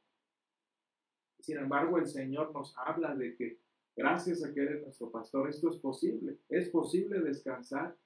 Sin 1.41 1.59
embargo, 1.59 1.99
el 1.99 2.07
Señor 2.07 2.53
nos 2.53 2.73
habla 2.79 3.17
de 3.17 3.35
que 3.35 3.59
Gracias 3.99 4.45
a 4.45 4.55
que 4.55 4.61
eres 4.63 4.83
nuestro 4.83 5.11
pastor, 5.11 5.49
esto 5.49 5.71
es 5.71 5.77
posible. 5.79 6.39
Es 6.49 6.69
posible 6.69 7.21
descansar 7.21 7.97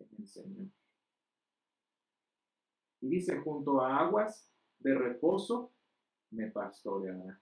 en 0.00 0.08
el 0.18 0.26
Señor. 0.26 0.68
Y 3.02 3.08
dice, 3.10 3.36
junto 3.40 3.82
a 3.82 3.98
aguas 3.98 4.50
de 4.78 4.94
reposo 4.94 5.70
me 6.30 6.50
pastoreará. 6.50 7.38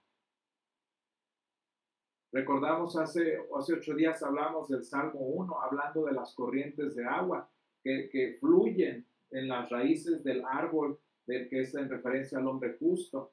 Recordamos 2.32 2.97
hace, 2.97 3.38
hace 3.56 3.75
ocho 3.75 3.94
días 3.94 4.21
hablamos 4.25 4.68
del 4.68 4.82
Salmo 4.82 5.21
1, 5.21 5.61
hablando 5.61 6.06
de 6.06 6.12
las 6.12 6.35
corrientes 6.35 6.97
de 6.97 7.04
agua 7.04 7.49
que, 7.85 8.09
que 8.11 8.32
fluyen 8.40 9.06
en 9.30 9.47
las 9.47 9.71
raíces 9.71 10.25
del 10.25 10.44
árbol 10.44 10.99
del 11.25 11.49
que 11.49 11.61
es 11.61 11.73
en 11.76 11.88
referencia 11.88 12.38
al 12.38 12.49
hombre 12.49 12.76
justo. 12.80 13.32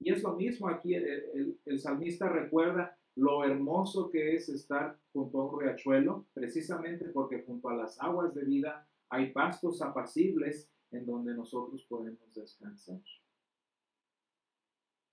Y 0.00 0.10
es 0.10 0.22
lo 0.22 0.36
mismo 0.36 0.70
aquí, 0.70 0.94
el, 0.94 1.60
el 1.66 1.78
salmista 1.78 2.30
recuerda 2.30 2.95
lo 3.16 3.44
hermoso 3.44 4.10
que 4.10 4.36
es 4.36 4.48
estar 4.50 4.98
junto 5.12 5.40
a 5.40 5.44
un 5.46 5.60
riachuelo, 5.60 6.26
precisamente 6.34 7.06
porque 7.06 7.42
junto 7.42 7.70
a 7.70 7.74
las 7.74 8.00
aguas 8.00 8.34
de 8.34 8.44
vida 8.44 8.86
hay 9.08 9.32
pastos 9.32 9.80
apacibles 9.80 10.70
en 10.90 11.06
donde 11.06 11.34
nosotros 11.34 11.84
podemos 11.88 12.32
descansar. 12.34 13.00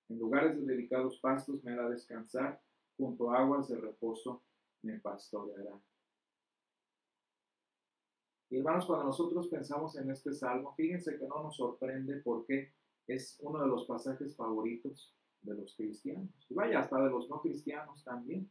En 0.09 0.19
lugares 0.19 0.59
de 0.59 0.65
delicados 0.65 1.17
pastos 1.19 1.63
me 1.63 1.71
hará 1.71 1.89
descansar, 1.89 2.61
junto 2.97 3.31
a 3.31 3.39
aguas 3.39 3.69
de 3.69 3.77
reposo 3.77 4.43
me 4.81 4.99
pastoreará. 4.99 5.79
Y 8.49 8.57
hermanos, 8.57 8.85
cuando 8.85 9.05
nosotros 9.05 9.47
pensamos 9.47 9.95
en 9.95 10.11
este 10.11 10.33
salmo, 10.33 10.75
fíjense 10.75 11.17
que 11.17 11.27
no 11.27 11.41
nos 11.41 11.55
sorprende 11.55 12.17
porque 12.17 12.73
es 13.07 13.37
uno 13.41 13.61
de 13.61 13.67
los 13.67 13.85
pasajes 13.85 14.35
favoritos 14.35 15.15
de 15.43 15.55
los 15.55 15.75
cristianos. 15.75 16.29
Y 16.49 16.53
vaya, 16.53 16.79
hasta 16.79 17.01
de 17.03 17.09
los 17.09 17.29
no 17.29 17.41
cristianos 17.41 18.03
también. 18.03 18.49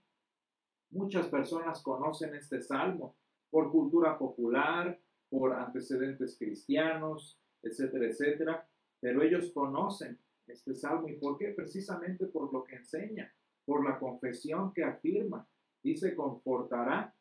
Muchas 0.91 1.27
personas 1.29 1.83
conocen 1.83 2.35
este 2.35 2.61
salmo 2.61 3.17
por 3.51 3.71
cultura 3.71 4.19
popular, 4.19 4.99
por 5.29 5.55
antecedentes 5.55 6.37
cristianos, 6.39 7.39
etcétera, 7.63 8.07
etcétera. 8.07 8.69
Pero 9.01 9.23
ellos 9.23 9.51
conocen 9.53 10.19
este 10.47 10.75
salmo. 10.75 11.09
¿Y 11.09 11.15
por 11.15 11.39
qué? 11.39 11.49
Precisamente 11.49 12.27
por 12.27 12.53
lo 12.53 12.65
que 12.65 12.77
enseña, 12.77 13.35
por 13.65 13.85
la 13.85 13.99
confesión 13.99 14.73
que 14.73 14.85
afirma. 14.85 15.49
Dice, 15.83 16.15
confortará 16.15 17.15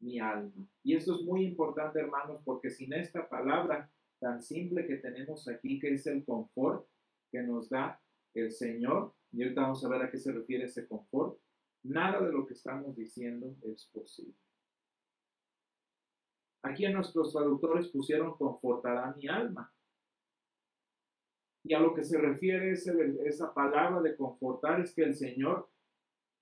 mi 0.00 0.18
alma. 0.18 0.66
Y 0.82 0.96
esto 0.96 1.14
es 1.14 1.22
muy 1.22 1.44
importante, 1.44 2.00
hermanos, 2.00 2.40
porque 2.44 2.70
sin 2.70 2.92
esta 2.92 3.28
palabra 3.28 3.90
tan 4.18 4.42
simple 4.42 4.86
que 4.86 4.96
tenemos 4.96 5.48
aquí, 5.48 5.78
que 5.78 5.94
es 5.94 6.06
el 6.06 6.24
confort 6.24 6.86
que 7.30 7.42
nos 7.42 7.68
da 7.68 8.00
el 8.34 8.52
Señor, 8.52 9.14
y 9.32 9.42
ahorita 9.42 9.62
vamos 9.62 9.84
a 9.84 9.88
ver 9.88 10.02
a 10.02 10.10
qué 10.10 10.18
se 10.18 10.32
refiere 10.32 10.64
ese 10.64 10.86
confort, 10.86 11.38
nada 11.82 12.20
de 12.20 12.32
lo 12.32 12.46
que 12.46 12.54
estamos 12.54 12.96
diciendo 12.96 13.54
es 13.62 13.86
posible. 13.86 14.34
Aquí 16.62 16.86
nuestros 16.88 17.32
traductores 17.32 17.88
pusieron 17.88 18.36
confortará 18.36 19.14
mi 19.16 19.28
alma. 19.28 19.72
Y 21.64 21.74
a 21.74 21.80
lo 21.80 21.94
que 21.94 22.04
se 22.04 22.18
refiere 22.18 22.72
esa 22.72 23.52
palabra 23.54 24.00
de 24.00 24.16
confortar 24.16 24.80
es 24.80 24.94
que 24.94 25.02
el 25.02 25.14
Señor 25.14 25.68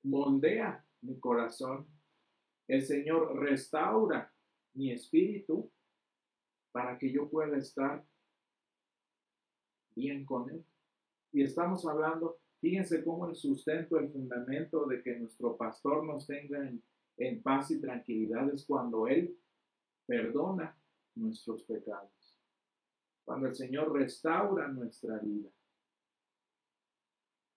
moldea 0.03 0.85
mi 1.03 1.19
corazón, 1.19 1.87
el 2.69 2.83
Señor 2.83 3.37
restaura 3.39 4.33
mi 4.75 4.93
espíritu 4.93 5.71
para 6.73 6.99
que 6.99 7.11
yo 7.11 7.29
pueda 7.29 7.57
estar 7.57 8.05
bien 9.95 10.25
con 10.25 10.51
Él. 10.51 10.65
Y 11.33 11.43
estamos 11.43 11.87
hablando, 11.87 12.39
fíjense 12.61 13.05
cómo 13.05 13.29
el 13.29 13.37
sustento, 13.37 13.99
el 13.99 14.11
fundamento 14.11 14.87
de 14.87 15.03
que 15.03 15.19
nuestro 15.19 15.57
pastor 15.57 16.05
nos 16.05 16.27
tenga 16.27 16.71
en, 17.17 17.43
paz 17.43 17.71
y 17.71 17.81
tranquilidad 17.81 18.53
es 18.53 18.65
cuando 18.65 19.07
Él 19.09 19.37
perdona 20.07 20.77
nuestros 21.17 21.65
pecados. 21.65 22.37
Cuando 23.25 23.49
el 23.49 23.55
Señor 23.55 23.93
restaura 23.93 24.69
nuestra 24.69 25.19
vida. 25.19 25.51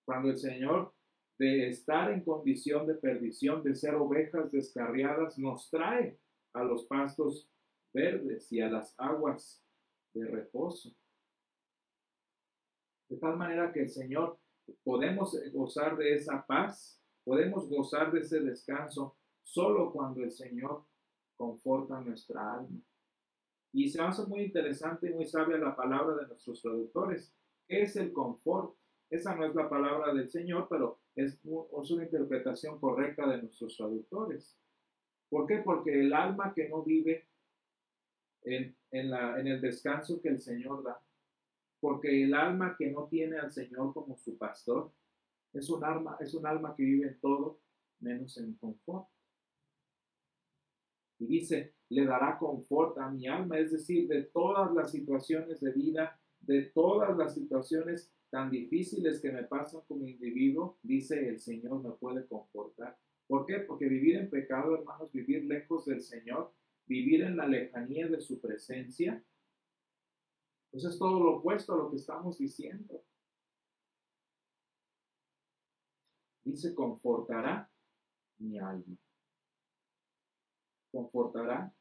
Cuando 0.05 0.29
el 0.29 0.37
Señor 0.37 0.93
de 1.37 1.69
estar 1.69 2.11
en 2.11 2.23
condición 2.23 2.85
de 2.85 2.95
perdición, 2.95 3.63
de 3.63 3.75
ser 3.75 3.95
ovejas 3.95 4.51
descarriadas, 4.51 5.39
nos 5.39 5.69
trae 5.69 6.19
a 6.53 6.63
los 6.63 6.85
pastos 6.85 7.49
verdes 7.93 8.51
y 8.51 8.61
a 8.61 8.69
las 8.69 8.93
aguas 8.97 9.63
de 10.13 10.27
reposo. 10.27 10.93
De 13.11 13.17
tal 13.17 13.35
manera 13.35 13.73
que 13.73 13.81
el 13.81 13.89
Señor 13.89 14.37
podemos 14.85 15.37
gozar 15.51 15.97
de 15.97 16.15
esa 16.15 16.45
paz, 16.47 16.97
podemos 17.25 17.67
gozar 17.67 18.09
de 18.09 18.21
ese 18.21 18.39
descanso 18.39 19.17
solo 19.43 19.91
cuando 19.91 20.23
el 20.23 20.31
Señor 20.31 20.85
conforta 21.35 21.99
nuestra 21.99 22.53
alma. 22.53 22.79
Y 23.73 23.89
se 23.89 24.01
hace 24.01 24.25
muy 24.27 24.43
interesante 24.43 25.09
y 25.09 25.13
muy 25.13 25.27
sabia 25.27 25.57
la 25.57 25.75
palabra 25.75 26.15
de 26.15 26.27
nuestros 26.27 26.61
traductores. 26.61 27.35
¿Qué 27.67 27.81
es 27.81 27.97
el 27.97 28.13
confort? 28.13 28.77
Esa 29.09 29.35
no 29.35 29.45
es 29.45 29.53
la 29.55 29.67
palabra 29.67 30.13
del 30.13 30.29
Señor, 30.29 30.67
pero 30.69 30.99
es, 31.13 31.37
una 31.43 32.03
interpretación 32.03 32.79
correcta 32.79 33.27
de 33.27 33.41
nuestros 33.41 33.75
traductores. 33.75 34.57
¿Por 35.27 35.47
qué? 35.47 35.57
Porque 35.57 35.99
el 35.99 36.13
alma 36.13 36.53
que 36.53 36.69
no 36.69 36.81
vive 36.81 37.27
en, 38.43 38.73
la, 39.09 39.37
en 39.37 39.47
el 39.47 39.59
descanso 39.59 40.21
que 40.21 40.29
el 40.29 40.39
Señor 40.39 40.81
da, 40.83 41.01
porque 41.81 42.23
el 42.23 42.33
alma 42.33 42.75
que 42.77 42.91
no 42.91 43.07
tiene 43.07 43.37
al 43.37 43.51
Señor 43.51 43.93
como 43.93 44.15
su 44.15 44.37
pastor 44.37 44.93
es 45.51 45.69
un 45.69 45.83
alma, 45.83 46.15
es 46.21 46.33
un 46.33 46.45
alma 46.45 46.75
que 46.75 46.83
vive 46.83 47.07
en 47.07 47.19
todo 47.19 47.59
menos 47.99 48.37
en 48.37 48.53
confort. 48.53 49.07
Y 51.19 51.25
dice, 51.25 51.73
le 51.89 52.05
dará 52.05 52.37
confort 52.37 52.97
a 52.99 53.09
mi 53.09 53.27
alma, 53.27 53.59
es 53.59 53.71
decir, 53.71 54.07
de 54.07 54.23
todas 54.23 54.73
las 54.73 54.91
situaciones 54.91 55.59
de 55.59 55.71
vida, 55.71 56.19
de 56.39 56.63
todas 56.63 57.15
las 57.17 57.33
situaciones 57.33 58.11
tan 58.29 58.49
difíciles 58.49 59.19
que 59.19 59.31
me 59.31 59.43
pasan 59.43 59.81
como 59.87 60.07
individuo, 60.07 60.77
dice 60.81 61.27
el 61.27 61.39
Señor 61.39 61.83
me 61.83 61.91
puede 61.91 62.25
confortar. 62.27 62.97
¿Por 63.27 63.45
qué? 63.45 63.59
Porque 63.59 63.87
vivir 63.87 64.15
en 64.17 64.29
pecado, 64.29 64.75
hermanos, 64.75 65.11
vivir 65.11 65.45
lejos 65.45 65.85
del 65.85 66.01
Señor, 66.01 66.51
vivir 66.85 67.23
en 67.23 67.37
la 67.37 67.47
lejanía 67.47 68.07
de 68.07 68.21
su 68.21 68.39
presencia, 68.39 69.23
eso 70.71 70.89
es 70.89 70.97
todo 70.97 71.19
lo 71.19 71.37
opuesto 71.37 71.73
a 71.73 71.77
lo 71.77 71.89
que 71.89 71.97
estamos 71.97 72.37
diciendo. 72.37 73.03
Dice, 76.43 76.73
confortará 76.73 77.69
mi 78.39 78.57
alma. 78.57 78.97
Confortará 80.91 81.73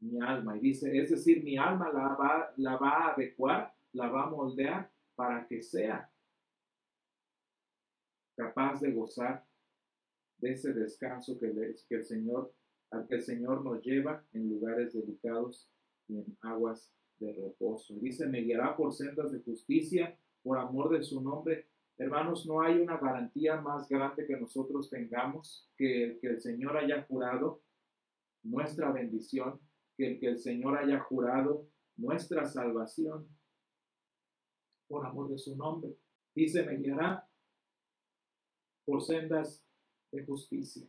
mi 0.00 0.20
alma. 0.20 0.56
Y 0.56 0.60
dice, 0.60 0.96
es 0.96 1.10
decir, 1.10 1.42
mi 1.42 1.56
alma 1.56 1.90
la 1.92 2.08
va, 2.14 2.52
la 2.56 2.76
va 2.76 2.90
a 2.90 3.12
adecuar, 3.14 3.74
la 3.92 4.08
va 4.08 4.24
a 4.24 4.30
moldear 4.30 4.92
para 5.14 5.46
que 5.46 5.62
sea 5.62 6.10
capaz 8.36 8.80
de 8.80 8.92
gozar 8.92 9.46
de 10.38 10.52
ese 10.52 10.72
descanso 10.72 11.38
que, 11.38 11.74
que 11.88 11.94
el 11.94 12.04
Señor, 12.04 12.52
al 12.90 13.06
que 13.06 13.16
el 13.16 13.22
Señor 13.22 13.64
nos 13.64 13.82
lleva 13.82 14.24
en 14.32 14.48
lugares 14.48 14.92
delicados 14.92 15.70
y 16.08 16.18
en 16.18 16.36
aguas 16.40 16.92
de 17.18 17.32
reposo. 17.32 17.94
Dice, 18.00 18.26
me 18.26 18.40
guiará 18.40 18.76
por 18.76 18.92
sendas 18.92 19.32
de 19.32 19.40
justicia, 19.40 20.18
por 20.42 20.58
amor 20.58 20.90
de 20.90 21.02
su 21.02 21.20
nombre. 21.20 21.68
Hermanos, 21.98 22.46
no 22.46 22.60
hay 22.60 22.80
una 22.80 22.96
garantía 22.96 23.60
más 23.60 23.88
grande 23.88 24.26
que 24.26 24.36
nosotros 24.36 24.90
tengamos 24.90 25.70
que, 25.76 26.18
que 26.20 26.28
el 26.28 26.40
Señor 26.40 26.76
haya 26.76 27.02
jurado 27.04 27.62
nuestra 28.42 28.90
bendición, 28.90 29.60
que 29.96 30.12
el 30.12 30.20
que 30.20 30.28
el 30.28 30.38
Señor 30.38 30.76
haya 30.76 31.00
jurado 31.00 31.68
nuestra 31.96 32.44
salvación 32.44 33.28
por 34.88 35.06
amor 35.06 35.30
de 35.30 35.38
su 35.38 35.56
nombre. 35.56 35.96
Dice, 36.34 36.64
me 36.64 36.76
guiará 36.76 37.28
por 38.84 39.02
sendas 39.02 39.64
de 40.10 40.24
justicia. 40.24 40.86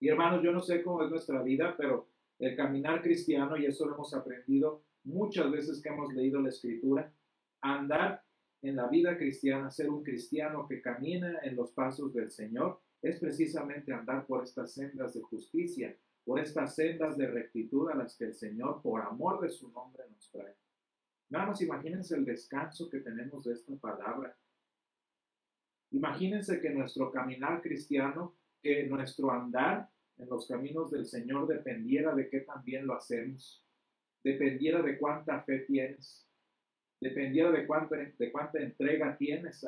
Y 0.00 0.08
hermanos, 0.08 0.42
yo 0.42 0.52
no 0.52 0.62
sé 0.62 0.82
cómo 0.82 1.02
es 1.02 1.10
nuestra 1.10 1.42
vida, 1.42 1.74
pero 1.76 2.08
el 2.38 2.56
caminar 2.56 3.02
cristiano, 3.02 3.56
y 3.56 3.66
eso 3.66 3.86
lo 3.86 3.94
hemos 3.94 4.14
aprendido, 4.14 4.82
muchas 5.04 5.50
veces 5.50 5.82
que 5.82 5.88
hemos 5.88 6.12
leído 6.12 6.40
la 6.40 6.48
escritura, 6.48 7.12
andar 7.60 8.22
en 8.62 8.76
la 8.76 8.88
vida 8.88 9.16
cristiana, 9.16 9.70
ser 9.70 9.88
un 9.88 10.02
cristiano 10.02 10.66
que 10.68 10.82
camina 10.82 11.38
en 11.42 11.56
los 11.56 11.72
pasos 11.72 12.12
del 12.12 12.30
Señor, 12.30 12.80
es 13.00 13.18
precisamente 13.18 13.92
andar 13.92 14.26
por 14.26 14.44
estas 14.44 14.74
sendas 14.74 15.14
de 15.14 15.22
justicia, 15.22 15.96
por 16.24 16.38
estas 16.38 16.74
sendas 16.74 17.16
de 17.16 17.26
rectitud 17.26 17.88
a 17.90 17.94
las 17.94 18.16
que 18.16 18.24
el 18.24 18.34
Señor, 18.34 18.82
por 18.82 19.00
amor 19.00 19.40
de 19.40 19.50
su 19.50 19.70
nombre, 19.70 20.04
nos 20.10 20.30
trae. 20.30 20.54
Hermanos, 21.30 21.62
imagínense 21.62 22.16
el 22.16 22.24
descanso 22.24 22.90
que 22.90 23.00
tenemos 23.00 23.44
de 23.44 23.54
esta 23.54 23.74
palabra. 23.76 24.36
Imagínense 25.92 26.60
que 26.60 26.70
nuestro 26.70 27.10
caminar 27.10 27.62
cristiano, 27.62 28.36
que 28.62 28.86
nuestro 28.86 29.30
andar 29.30 29.88
en 30.18 30.28
los 30.28 30.46
caminos 30.46 30.90
del 30.90 31.06
Señor 31.06 31.46
dependiera 31.46 32.14
de 32.14 32.28
qué 32.28 32.40
también 32.40 32.86
lo 32.86 32.94
hacemos 32.94 33.64
dependiera 34.22 34.82
de 34.82 34.98
cuánta 34.98 35.42
fe 35.42 35.60
tienes, 35.60 36.26
dependiera 37.00 37.50
de 37.50 37.66
cuánta, 37.66 37.96
de 37.96 38.32
cuánta 38.32 38.60
entrega 38.60 39.16
tienes 39.16 39.66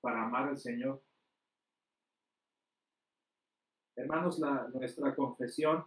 para 0.00 0.24
amar 0.24 0.48
al 0.48 0.58
Señor. 0.58 1.02
Hermanos, 3.96 4.38
la, 4.38 4.68
nuestra 4.72 5.14
confesión 5.14 5.84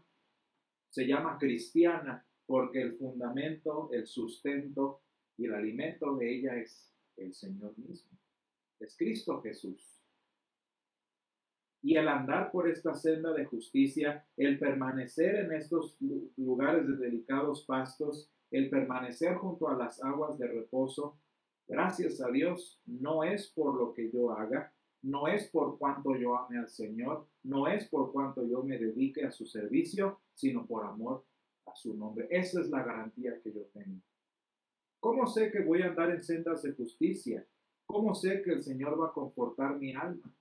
se 0.89 1.05
llama 1.05 1.37
cristiana 1.37 2.25
porque 2.45 2.81
el 2.81 2.97
fundamento, 2.97 3.89
el 3.91 4.05
sustento 4.05 5.01
y 5.37 5.45
el 5.45 5.53
alimento 5.55 6.15
de 6.15 6.35
ella 6.35 6.55
es 6.55 6.93
el 7.17 7.33
Señor 7.33 7.77
mismo, 7.77 8.17
es 8.79 8.95
Cristo 8.95 9.41
Jesús 9.41 9.94
y 11.85 11.97
el 11.97 12.07
andar 12.07 12.49
por 12.49 12.67
esta 12.67 12.95
senda 12.95 13.31
de 13.31 13.45
justicia, 13.45 14.25
el 14.37 14.57
permanecer 14.57 15.35
en 15.35 15.51
estos 15.51 15.95
lugares 16.35 16.87
de 16.87 16.97
delicados 16.97 17.63
pastos, 17.63 18.27
el 18.49 18.71
permanecer 18.71 19.35
junto 19.35 19.69
a 19.69 19.75
las 19.75 20.03
aguas 20.03 20.35
de 20.39 20.47
reposo, 20.47 21.19
gracias 21.67 22.19
a 22.21 22.31
Dios, 22.31 22.81
no 22.87 23.23
es 23.23 23.51
por 23.51 23.75
lo 23.75 23.93
que 23.93 24.09
yo 24.09 24.31
haga, 24.31 24.73
no 25.03 25.27
es 25.27 25.47
por 25.51 25.77
cuanto 25.77 26.15
yo 26.15 26.35
ame 26.35 26.57
al 26.57 26.69
Señor, 26.69 27.27
no 27.43 27.67
es 27.67 27.87
por 27.87 28.11
cuanto 28.11 28.43
yo 28.47 28.63
me 28.63 28.79
dedique 28.79 29.23
a 29.23 29.29
su 29.29 29.45
servicio, 29.45 30.21
sino 30.33 30.65
por 30.65 30.85
amor 30.85 31.23
a 31.67 31.75
su 31.75 31.93
nombre. 31.93 32.27
Esa 32.31 32.61
es 32.61 32.69
la 32.69 32.81
garantía 32.81 33.39
que 33.43 33.53
yo 33.53 33.61
tengo. 33.75 34.01
¿Cómo 34.99 35.27
sé 35.27 35.51
que 35.51 35.61
voy 35.61 35.83
a 35.83 35.89
andar 35.89 36.09
en 36.09 36.23
sendas 36.23 36.63
de 36.63 36.73
justicia? 36.73 37.45
¿Cómo 37.85 38.15
sé 38.15 38.41
que 38.41 38.53
el 38.53 38.63
Señor 38.63 38.99
va 38.99 39.09
a 39.09 39.13
confortar 39.13 39.77
mi 39.77 39.93
alma? 39.93 40.33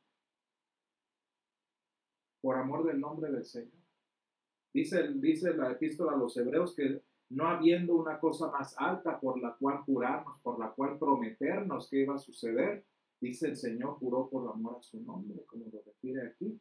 Por 2.45 2.59
amor 2.59 2.85
del 2.85 3.01
nombre 3.01 3.33
del 3.33 3.47
Señor. 3.47 3.73
Dice, 4.71 5.15
dice 5.15 5.55
la 5.55 5.73
epístola 5.73 6.13
a 6.13 6.17
los 6.17 6.37
hebreos 6.37 6.77
que 6.77 7.01
no 7.31 7.49
habiendo 7.49 7.95
una 7.95 8.21
cosa 8.21 8.51
más 8.51 8.75
alta 8.77 9.19
por 9.19 9.41
la 9.41 9.55
cual 9.55 9.79
jurarnos, 9.79 10.39
por 10.43 10.59
la 10.59 10.71
cual 10.73 10.99
prometernos 10.99 11.89
que 11.89 12.01
iba 12.01 12.17
a 12.17 12.19
suceder, 12.19 12.85
dice 13.19 13.49
el 13.49 13.57
Señor 13.57 13.95
juró 13.95 14.29
por 14.29 14.47
amor 14.53 14.77
a 14.79 14.83
su 14.83 15.01
nombre, 15.01 15.43
como 15.47 15.65
lo 15.73 15.81
refiere 15.87 16.27
aquí. 16.27 16.61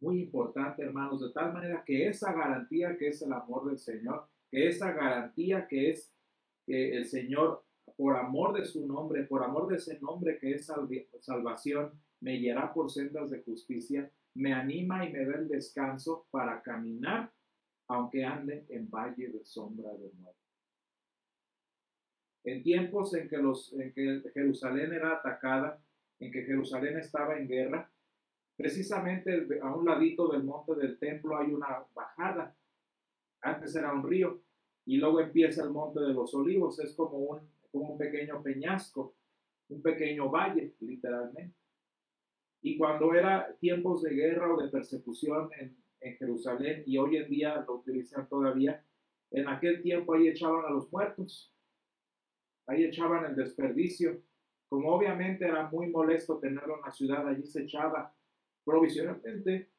Muy 0.00 0.22
importante, 0.22 0.82
hermanos, 0.82 1.20
de 1.20 1.30
tal 1.30 1.52
manera 1.52 1.84
que 1.86 2.08
esa 2.08 2.32
garantía 2.32 2.96
que 2.98 3.10
es 3.10 3.22
el 3.22 3.32
amor 3.32 3.66
del 3.66 3.78
Señor, 3.78 4.26
que 4.50 4.66
esa 4.66 4.90
garantía 4.90 5.68
que 5.68 5.90
es 5.90 6.12
que 6.66 6.96
el 6.96 7.06
Señor 7.06 7.63
por 7.96 8.16
amor 8.16 8.58
de 8.58 8.64
su 8.64 8.86
nombre, 8.86 9.24
por 9.24 9.42
amor 9.42 9.68
de 9.68 9.76
ese 9.76 9.98
nombre 10.00 10.38
que 10.38 10.52
es 10.52 10.70
salvación, 11.20 11.92
me 12.20 12.36
guiará 12.36 12.72
por 12.72 12.90
sendas 12.90 13.30
de 13.30 13.42
justicia, 13.42 14.10
me 14.34 14.52
anima 14.52 15.06
y 15.06 15.12
me 15.12 15.24
da 15.24 15.36
el 15.36 15.48
descanso 15.48 16.26
para 16.30 16.60
caminar, 16.62 17.30
aunque 17.88 18.24
ande 18.24 18.64
en 18.68 18.90
valle 18.90 19.28
de 19.28 19.44
sombra 19.44 19.92
de 19.92 20.10
muerte. 20.12 20.40
En 22.44 22.62
tiempos 22.62 23.14
en 23.14 23.28
que, 23.28 23.38
los, 23.38 23.72
en 23.74 23.92
que 23.92 24.22
Jerusalén 24.32 24.92
era 24.92 25.14
atacada, 25.14 25.80
en 26.18 26.32
que 26.32 26.42
Jerusalén 26.42 26.98
estaba 26.98 27.38
en 27.38 27.48
guerra, 27.48 27.90
precisamente 28.56 29.46
a 29.62 29.74
un 29.74 29.84
ladito 29.84 30.28
del 30.28 30.44
monte 30.44 30.74
del 30.74 30.98
templo 30.98 31.38
hay 31.38 31.52
una 31.52 31.84
bajada. 31.94 32.56
Antes 33.40 33.74
era 33.76 33.92
un 33.92 34.02
río 34.02 34.42
y 34.84 34.96
luego 34.96 35.20
empieza 35.20 35.62
el 35.62 35.70
monte 35.70 36.00
de 36.00 36.12
los 36.12 36.34
olivos. 36.34 36.78
Es 36.78 36.94
como 36.94 37.18
un, 37.18 37.53
como 37.74 37.94
un 37.94 37.98
pequeño 37.98 38.40
peñasco, 38.40 39.16
un 39.68 39.82
pequeño 39.82 40.30
valle, 40.30 40.76
literalmente. 40.78 41.56
Y 42.62 42.78
cuando 42.78 43.12
era 43.12 43.52
tiempos 43.58 44.02
de 44.02 44.14
guerra 44.14 44.54
o 44.54 44.62
de 44.62 44.68
persecución 44.68 45.50
en, 45.58 45.76
Jerusalén, 46.18 46.84
y 46.86 46.98
hoy 46.98 47.16
en 47.16 47.30
día 47.30 47.64
lo 47.66 47.76
utilizan 47.76 48.28
todavía, 48.28 48.84
en 49.30 49.48
aquel 49.48 49.82
tiempo 49.82 50.14
ahí 50.14 50.28
echaban 50.28 50.64
a 50.66 50.70
los 50.70 50.92
muertos, 50.92 51.52
ahí 52.66 52.84
echaban 52.84 53.24
el 53.24 53.34
desperdicio. 53.34 54.22
Como 54.68 54.94
obviamente 54.94 55.46
era 55.46 55.68
muy 55.70 55.88
molesto 55.88 56.38
tenerlo 56.38 56.76
en 56.76 56.82
la 56.82 56.92
ciudad, 56.92 57.26
allí 57.26 57.46
se 57.46 57.62
echaba 57.62 58.14
provisionalmente, 58.64 59.70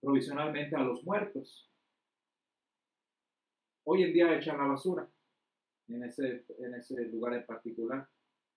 provisionalmente 0.00 0.74
a 0.74 0.80
los 0.80 1.04
muertos. 1.04 1.70
Hoy 3.84 4.02
en 4.02 4.12
día 4.12 4.36
echan 4.36 4.58
la 4.58 4.66
basura 4.66 5.08
en 5.88 6.04
ese, 6.04 6.44
en 6.58 6.74
ese 6.74 7.06
lugar 7.06 7.34
en 7.34 7.46
particular. 7.46 8.08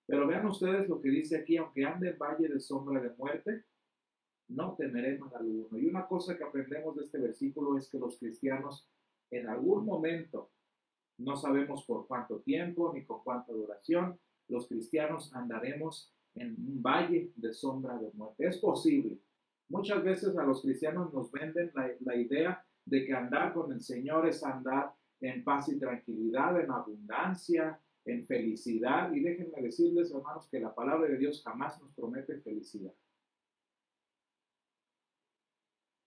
Pero 0.05 0.27
vean 0.27 0.45
ustedes 0.45 0.89
lo 0.89 1.01
que 1.01 1.09
dice 1.09 1.37
aquí, 1.37 1.57
aunque 1.57 1.85
ande 1.85 2.09
en 2.09 2.17
valle 2.17 2.47
de 2.47 2.59
sombra 2.59 3.01
de 3.01 3.11
muerte, 3.11 3.65
no 4.49 4.75
temeré 4.75 5.17
mal 5.17 5.31
alguno. 5.33 5.77
Y 5.77 5.85
una 5.85 6.07
cosa 6.07 6.37
que 6.37 6.43
aprendemos 6.43 6.95
de 6.95 7.05
este 7.05 7.19
versículo 7.19 7.77
es 7.77 7.89
que 7.89 7.99
los 7.99 8.17
cristianos 8.19 8.89
en 9.31 9.47
algún 9.47 9.85
momento, 9.85 10.51
no 11.17 11.35
sabemos 11.37 11.85
por 11.85 12.07
cuánto 12.07 12.41
tiempo 12.41 12.91
ni 12.93 13.05
con 13.05 13.23
cuánta 13.23 13.53
duración, 13.53 14.19
los 14.49 14.67
cristianos 14.67 15.33
andaremos 15.33 16.13
en 16.35 16.55
un 16.55 16.81
valle 16.81 17.31
de 17.35 17.53
sombra 17.53 17.97
de 17.97 18.11
muerte. 18.13 18.47
Es 18.47 18.57
posible. 18.57 19.17
Muchas 19.69 20.03
veces 20.03 20.37
a 20.37 20.43
los 20.43 20.61
cristianos 20.61 21.13
nos 21.13 21.31
venden 21.31 21.71
la, 21.73 21.89
la 22.01 22.15
idea 22.15 22.65
de 22.85 23.05
que 23.05 23.13
andar 23.13 23.53
con 23.53 23.71
el 23.71 23.81
Señor 23.81 24.27
es 24.27 24.43
andar 24.43 24.93
en 25.21 25.43
paz 25.43 25.69
y 25.69 25.79
tranquilidad, 25.79 26.59
en 26.59 26.71
abundancia, 26.71 27.79
en 28.05 28.25
felicidad. 28.25 29.13
Y 29.13 29.21
déjenme 29.21 29.61
decirles, 29.61 30.11
hermanos, 30.11 30.47
que 30.49 30.59
la 30.59 30.73
palabra 30.73 31.07
de 31.07 31.17
Dios 31.17 31.43
jamás 31.43 31.79
nos 31.79 31.93
promete 31.93 32.41
felicidad. 32.41 32.93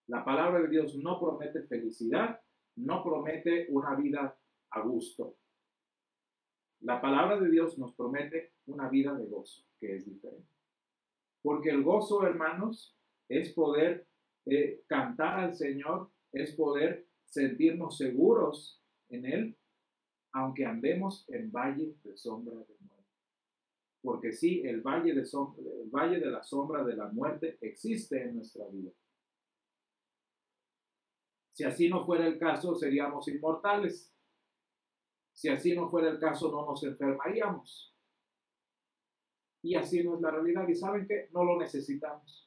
La 0.09 0.24
palabra 0.24 0.61
de 0.61 0.68
Dios 0.68 0.96
no 0.96 1.18
promete 1.18 1.62
felicidad, 1.62 2.40
no 2.77 3.03
promete 3.03 3.66
una 3.70 3.94
vida 3.94 4.37
a 4.70 4.81
gusto. 4.81 5.37
La 6.81 7.00
palabra 7.00 7.40
de 7.40 7.48
Dios 7.48 7.79
nos 7.79 7.94
promete 7.94 8.53
una 8.66 8.88
vida 8.88 9.14
de 9.14 9.24
gozo, 9.27 9.64
que 9.81 9.96
es 9.96 10.05
diferente. 10.05 10.53
Porque 11.42 11.70
el 11.70 11.83
gozo, 11.83 12.27
hermanos, 12.27 12.94
es 13.29 13.53
poder 13.53 14.07
eh, 14.46 14.83
cantar 14.87 15.40
al 15.40 15.55
Señor, 15.55 16.11
es 16.33 16.55
poder 16.55 17.07
sentirnos 17.24 17.96
seguros 17.96 18.84
en 19.14 19.27
Él, 19.27 19.57
aunque 20.33 20.64
andemos 20.64 21.24
en 21.29 21.50
valle 21.50 21.94
de 22.03 22.16
sombra 22.16 22.55
de 22.55 22.77
muerte. 22.81 23.11
Porque 24.03 24.33
sí, 24.33 24.62
el 24.64 24.81
valle 24.81 25.14
de, 25.14 25.22
el 25.22 25.90
valle 25.90 26.20
de 26.20 26.27
la 26.27 26.42
sombra 26.42 26.85
de 26.85 26.96
la 26.96 27.09
muerte 27.09 27.59
existe 27.61 28.22
en 28.22 28.37
nuestra 28.37 28.66
vida. 28.68 28.90
Si 31.53 31.62
así 31.62 31.88
no 31.88 32.05
fuera 32.05 32.27
el 32.27 32.38
caso, 32.38 32.74
seríamos 32.74 33.29
inmortales. 33.29 34.12
Si 35.33 35.48
así 35.48 35.74
no 35.74 35.88
fuera 35.88 36.11
el 36.11 36.18
caso, 36.18 36.50
no 36.50 36.66
nos 36.66 36.83
enfermaríamos. 36.83 37.94
Y 39.62 39.77
así 39.77 40.03
no 40.03 40.16
es 40.16 40.20
la 40.20 40.33
realidad. 40.33 40.68
¿Y 40.68 40.74
saben 40.74 41.07
qué? 41.07 41.29
No 41.33 41.44
lo 41.44 41.59
necesitamos. 41.59 42.43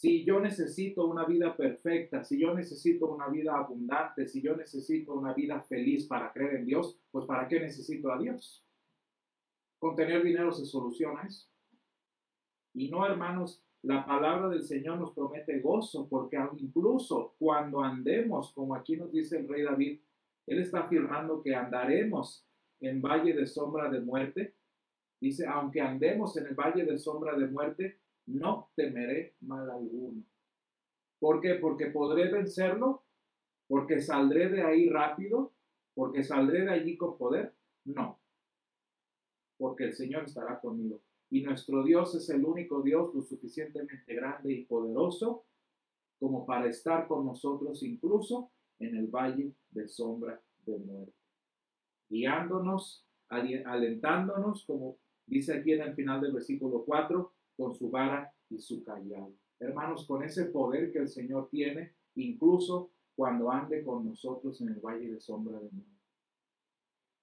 Si 0.00 0.24
yo 0.24 0.40
necesito 0.40 1.06
una 1.06 1.26
vida 1.26 1.54
perfecta, 1.54 2.24
si 2.24 2.40
yo 2.40 2.54
necesito 2.54 3.12
una 3.12 3.28
vida 3.28 3.54
abundante, 3.54 4.26
si 4.26 4.40
yo 4.40 4.56
necesito 4.56 5.12
una 5.12 5.34
vida 5.34 5.60
feliz 5.60 6.06
para 6.06 6.32
creer 6.32 6.54
en 6.54 6.64
Dios, 6.64 6.98
pues 7.10 7.26
¿para 7.26 7.46
qué 7.46 7.60
necesito 7.60 8.10
a 8.10 8.18
Dios? 8.18 8.64
Con 9.78 9.94
tener 9.94 10.22
dinero 10.24 10.52
se 10.52 10.64
soluciona 10.64 11.24
eso. 11.24 11.50
Y 12.72 12.88
no, 12.88 13.04
hermanos, 13.04 13.62
la 13.82 14.06
palabra 14.06 14.48
del 14.48 14.62
Señor 14.62 14.98
nos 14.98 15.12
promete 15.12 15.60
gozo, 15.60 16.08
porque 16.08 16.38
incluso 16.56 17.34
cuando 17.38 17.82
andemos, 17.82 18.54
como 18.54 18.74
aquí 18.74 18.96
nos 18.96 19.12
dice 19.12 19.40
el 19.40 19.48
rey 19.48 19.64
David, 19.64 20.00
él 20.46 20.60
está 20.60 20.80
afirmando 20.80 21.42
que 21.42 21.54
andaremos 21.54 22.46
en 22.80 23.02
valle 23.02 23.34
de 23.34 23.46
sombra 23.46 23.90
de 23.90 24.00
muerte. 24.00 24.54
Dice, 25.20 25.46
aunque 25.46 25.82
andemos 25.82 26.38
en 26.38 26.46
el 26.46 26.54
valle 26.54 26.86
de 26.86 26.98
sombra 26.98 27.36
de 27.36 27.48
muerte, 27.48 27.99
no 28.30 28.70
temeré 28.74 29.34
mal 29.40 29.70
alguno. 29.70 30.22
¿Por 31.18 31.40
qué? 31.40 31.54
Porque 31.54 31.86
podré 31.86 32.30
vencerlo, 32.30 33.02
porque 33.68 34.00
saldré 34.00 34.48
de 34.48 34.62
ahí 34.62 34.88
rápido, 34.88 35.52
porque 35.94 36.24
saldré 36.24 36.62
de 36.62 36.70
allí 36.70 36.96
con 36.96 37.18
poder. 37.18 37.54
No, 37.84 38.18
porque 39.60 39.84
el 39.84 39.92
Señor 39.92 40.24
estará 40.24 40.58
conmigo. 40.58 41.00
Y 41.28 41.42
nuestro 41.42 41.84
Dios 41.84 42.14
es 42.14 42.28
el 42.30 42.44
único 42.44 42.82
Dios 42.82 43.14
lo 43.14 43.22
suficientemente 43.22 44.14
grande 44.14 44.52
y 44.52 44.64
poderoso 44.64 45.44
como 46.18 46.44
para 46.44 46.68
estar 46.68 47.06
con 47.06 47.24
nosotros 47.24 47.82
incluso 47.82 48.50
en 48.78 48.96
el 48.96 49.06
valle 49.06 49.54
de 49.70 49.86
sombra 49.86 50.40
de 50.64 50.78
muerte, 50.78 51.14
guiándonos, 52.08 53.06
alentándonos, 53.28 54.64
como 54.64 54.98
dice 55.26 55.58
aquí 55.58 55.72
en 55.72 55.82
el 55.82 55.94
final 55.94 56.20
del 56.20 56.32
versículo 56.32 56.84
4, 56.84 57.32
con 57.60 57.74
su 57.74 57.90
vara 57.90 58.32
y 58.48 58.58
su 58.58 58.82
callado. 58.82 59.34
Hermanos, 59.58 60.06
con 60.06 60.22
ese 60.22 60.46
poder 60.46 60.90
que 60.90 61.00
el 61.00 61.08
Señor 61.08 61.48
tiene, 61.50 61.92
incluso 62.14 62.90
cuando 63.14 63.50
ande 63.50 63.84
con 63.84 64.06
nosotros 64.06 64.60
en 64.62 64.68
el 64.68 64.80
valle 64.80 65.12
de 65.12 65.20
sombra 65.20 65.58
de 65.58 65.68
muerte. 65.70 66.00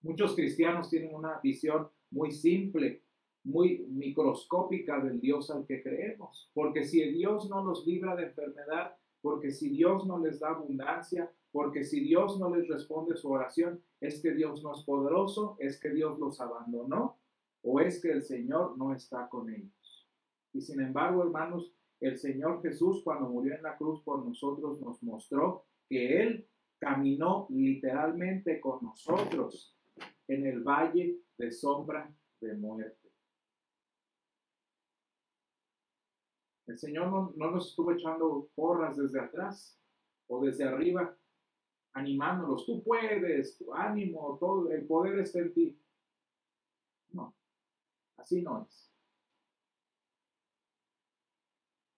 Muchos 0.02 0.36
cristianos 0.36 0.90
tienen 0.90 1.16
una 1.16 1.40
visión 1.42 1.90
muy 2.12 2.32
simple 2.32 3.02
muy 3.48 3.86
microscópica 3.90 5.00
del 5.00 5.22
Dios 5.22 5.50
al 5.50 5.66
que 5.66 5.82
creemos. 5.82 6.52
Porque 6.54 6.84
si 6.84 7.02
Dios 7.12 7.50
no 7.50 7.64
nos 7.64 7.88
libra 7.88 8.16
de 8.16 8.26
enfermedad, 8.26 8.96
porque 9.22 9.52
si 9.52 9.70
Dios 9.70 10.06
no 10.06 10.20
les 10.20 10.40
da 10.40 10.50
abundancia, 10.50 11.32
porque 11.52 11.86
si 11.86 12.02
Dios 12.02 12.38
no 12.40 12.54
les 12.54 12.68
responde 12.68 13.16
su 13.16 13.32
oración, 13.32 13.82
es 14.02 14.22
que 14.22 14.34
Dios 14.34 14.62
no 14.64 14.74
es 14.74 14.84
poderoso, 14.84 15.56
es 15.60 15.80
que 15.80 15.90
Dios 15.90 16.20
los 16.20 16.42
abandonó 16.42 17.18
o 17.64 17.80
es 17.80 18.02
que 18.02 18.12
el 18.12 18.22
Señor 18.22 18.78
no 18.78 18.94
está 18.94 19.30
con 19.30 19.50
ellos. 19.50 19.77
Y 20.58 20.62
sin 20.62 20.82
embargo, 20.82 21.22
hermanos, 21.22 21.72
el 22.00 22.18
Señor 22.18 22.64
Jesús 22.64 23.04
cuando 23.04 23.30
murió 23.30 23.54
en 23.54 23.62
la 23.62 23.78
cruz 23.78 24.02
por 24.02 24.26
nosotros 24.26 24.82
nos 24.82 25.04
mostró 25.04 25.68
que 25.88 26.20
Él 26.20 26.50
caminó 26.80 27.46
literalmente 27.52 28.60
con 28.60 28.84
nosotros 28.84 29.78
en 30.28 30.48
el 30.48 30.64
valle 30.64 31.22
de 31.38 31.52
sombra 31.52 32.12
de 32.42 32.56
muerte. 32.56 33.08
El 36.66 36.80
Señor 36.80 37.12
no, 37.12 37.52
nos 37.52 37.68
estuvo 37.68 37.92
echando 37.92 38.50
porras 38.56 38.98
desde 38.98 39.20
atrás 39.20 39.80
o 40.26 40.44
desde 40.44 40.64
arriba, 40.64 41.16
animándolos. 41.94 42.66
Tú 42.66 42.84
puedes, 42.84 43.60
tu 43.60 43.72
ánimo, 43.76 44.40
todo, 44.40 44.72
el 44.72 44.88
poder 44.88 45.20
está 45.20 45.38
en 45.38 45.54
ti. 45.54 45.80
No, 47.12 47.36
así 48.18 48.42
no 48.42 48.64
es. 48.68 48.97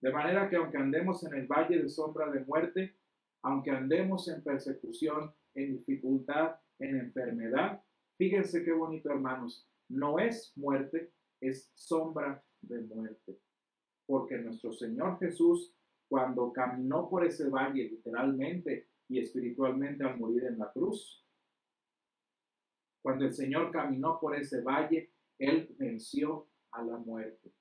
De 0.02 0.12
manera 0.12 0.50
que 0.50 0.56
aunque 0.56 0.78
andemos 0.78 1.24
en 1.24 1.34
el 1.34 1.48
valle 1.48 1.82
de 1.82 1.90
sombra 1.90 2.30
de 2.32 2.46
muerte, 2.46 2.96
aunque 3.44 3.72
andemos 3.72 4.28
en 4.28 4.44
persecución, 4.44 5.34
en 5.56 5.78
dificultad, 5.78 6.56
en 6.80 6.98
enfermedad, 6.98 7.84
fíjense 8.18 8.64
qué 8.64 8.72
bonito 8.72 9.10
hermanos, 9.10 9.68
no 9.90 10.20
es 10.20 10.54
muerte, 10.56 11.12
es 11.42 11.72
sombra 11.76 12.44
de 12.62 12.82
muerte 12.82 13.40
porque 14.10 14.40
nuestro 14.40 14.74
Señor 14.74 15.20
Jesús, 15.20 15.72
cuando 16.08 16.52
caminó 16.52 17.08
por 17.08 17.24
ese 17.24 17.48
valle 17.48 17.84
literalmente 17.84 18.90
y 19.08 19.20
espiritualmente 19.20 20.04
al 20.04 20.18
morir 20.18 20.46
en 20.46 20.58
la 20.58 20.72
cruz, 20.72 21.24
cuando 23.04 23.26
el 23.26 23.34
Señor 23.36 23.72
caminó 23.72 24.20
por 24.20 24.36
ese 24.36 24.62
valle, 24.62 25.14
Él 25.38 25.76
venció 25.78 26.48
a 26.72 26.82
la 26.82 26.98
muerte. 26.98 27.54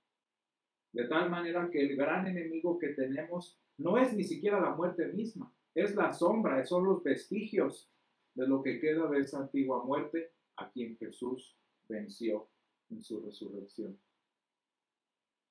De 0.99 1.05
tal 1.05 1.31
manera 1.31 1.71
que 1.71 1.81
el 1.81 1.95
gran 1.95 2.27
enemigo 2.27 2.77
que 2.77 2.89
tenemos 2.89 3.57
no 3.77 3.99
es 3.99 4.13
ni 4.15 4.25
siquiera 4.25 4.61
la 4.61 4.75
muerte 4.75 5.07
misma, 5.07 5.55
es 5.73 5.95
la 5.95 6.13
sombra, 6.13 6.67
son 6.67 6.87
los 6.87 7.05
vestigios 7.05 7.89
de 8.35 8.49
lo 8.49 8.65
que 8.65 8.81
queda 8.81 9.09
de 9.09 9.21
esa 9.21 9.39
antigua 9.39 9.85
muerte 9.85 10.33
a 10.57 10.69
quien 10.73 10.97
Jesús 10.97 11.57
venció 11.89 12.49
en 12.91 13.01
su 13.01 13.21
resurrección. 13.21 13.97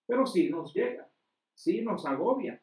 Pero 0.05 0.25
sí 0.25 0.49
nos 0.49 0.73
llega, 0.73 1.09
sí 1.53 1.81
nos 1.81 2.05
agobia. 2.05 2.61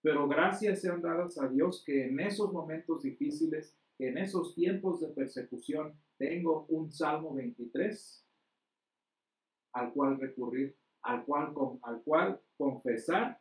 Pero 0.00 0.26
gracias 0.26 0.80
sean 0.80 1.02
dadas 1.02 1.38
a 1.38 1.46
Dios 1.46 1.84
que 1.86 2.06
en 2.06 2.18
esos 2.18 2.52
momentos 2.52 3.04
difíciles 3.04 3.78
en 4.00 4.18
esos 4.18 4.56
tiempos 4.56 5.00
de 5.00 5.06
persecución 5.06 5.96
tengo 6.18 6.66
un 6.68 6.90
Salmo 6.90 7.32
23 7.32 8.26
al 9.74 9.92
cual 9.92 10.18
recurrir, 10.18 10.76
al 11.02 11.24
cual, 11.24 11.54
al 11.82 12.02
cual 12.02 12.40
confesar 12.56 13.40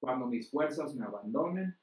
cuando 0.00 0.26
mis 0.26 0.50
fuerzas 0.50 0.94
me 0.94 1.04
abandonen, 1.04 1.76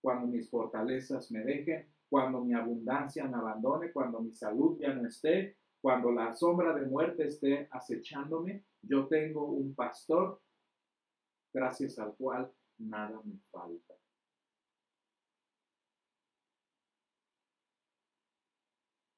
cuando 0.00 0.26
mis 0.26 0.50
fortalezas 0.50 1.30
me 1.30 1.40
dejen, 1.40 1.88
cuando 2.08 2.44
mi 2.44 2.54
abundancia 2.54 3.24
me 3.24 3.36
abandone, 3.36 3.92
cuando 3.92 4.20
mi 4.20 4.34
salud 4.34 4.78
ya 4.78 4.92
no 4.92 5.06
esté, 5.06 5.56
cuando 5.80 6.12
la 6.12 6.34
sombra 6.34 6.74
de 6.74 6.86
muerte 6.86 7.26
esté 7.26 7.68
acechándome, 7.70 8.64
yo 8.82 9.06
tengo 9.08 9.46
un 9.46 9.74
pastor 9.74 10.40
gracias 11.52 11.98
al 11.98 12.14
cual 12.14 12.52
nada 12.78 13.20
me 13.24 13.38
falta. 13.50 13.94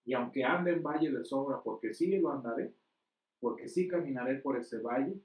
Y 0.07 0.13
aunque 0.13 0.45
ande 0.45 0.73
en 0.73 0.83
valle 0.83 1.11
de 1.11 1.25
sombra, 1.25 1.63
porque 1.63 1.95
sí 1.95 2.19
lo 2.19 2.31
andaré, 2.31 2.75
porque 3.45 3.69
sí 3.69 3.87
caminaré 3.87 4.37
por 4.37 4.57
ese 4.57 4.79
valle, 4.79 5.21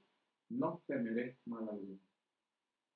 no 0.50 0.82
temeré 0.86 1.38
mal 1.46 1.66
alguno. 1.66 1.98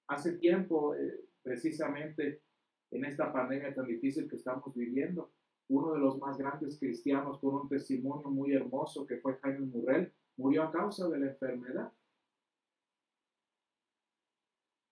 Hace 0.07 0.37
tiempo, 0.37 0.95
eh, 0.95 1.19
precisamente 1.43 2.43
en 2.91 3.07
esta 3.07 3.33
pandemia 3.33 3.75
tan 3.75 3.87
difícil 3.87 4.29
que 4.29 4.37
estamos 4.37 4.75
viviendo, 4.75 5.33
uno 5.71 5.95
de 5.95 5.99
los 5.99 6.19
más 6.19 6.37
grandes 6.37 6.79
cristianos 6.79 7.39
con 7.39 7.55
un 7.55 7.69
testimonio 7.71 8.29
muy 8.29 8.53
hermoso 8.53 9.07
que 9.07 9.17
fue 9.17 9.39
Jaime 9.39 9.61
Murrell, 9.61 10.13
murió 10.37 10.65
a 10.65 10.71
causa 10.71 11.09
de 11.09 11.19
la 11.19 11.31
enfermedad. 11.31 11.91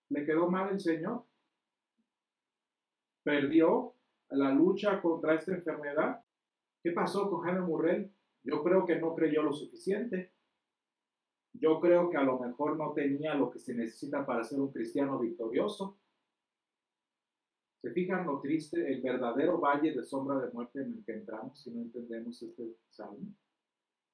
Le 0.09 0.25
quedó 0.25 0.49
mal 0.49 0.71
el 0.71 0.79
Señor. 0.79 1.25
Perdió 3.21 3.93
la 4.31 4.51
lucha 4.51 4.99
contra 4.99 5.35
esta 5.35 5.53
enfermedad. 5.53 6.25
¿Qué 6.81 6.91
pasó 6.91 7.29
con 7.29 7.41
Jaime 7.41 7.61
Murrell? 7.61 8.11
Yo 8.43 8.61
creo 8.63 8.85
que 8.85 8.99
no 8.99 9.15
creyó 9.15 9.41
lo 9.41 9.53
suficiente. 9.53 10.31
Yo 11.53 11.79
creo 11.79 12.09
que 12.09 12.17
a 12.17 12.23
lo 12.23 12.39
mejor 12.39 12.77
no 12.77 12.93
tenía 12.93 13.35
lo 13.35 13.51
que 13.51 13.59
se 13.59 13.73
necesita 13.73 14.25
para 14.25 14.43
ser 14.43 14.59
un 14.59 14.71
cristiano 14.71 15.19
victorioso. 15.19 15.97
¿Se 17.81 17.91
fijan 17.91 18.25
lo 18.25 18.39
triste, 18.39 18.91
el 18.91 19.01
verdadero 19.01 19.59
valle 19.59 19.93
de 19.93 20.03
sombra 20.03 20.39
de 20.39 20.51
muerte 20.51 20.81
en 20.81 20.93
el 20.93 21.05
que 21.05 21.13
entramos 21.13 21.59
si 21.61 21.71
no 21.71 21.81
entendemos 21.81 22.41
este 22.41 22.77
salmo? 22.89 23.33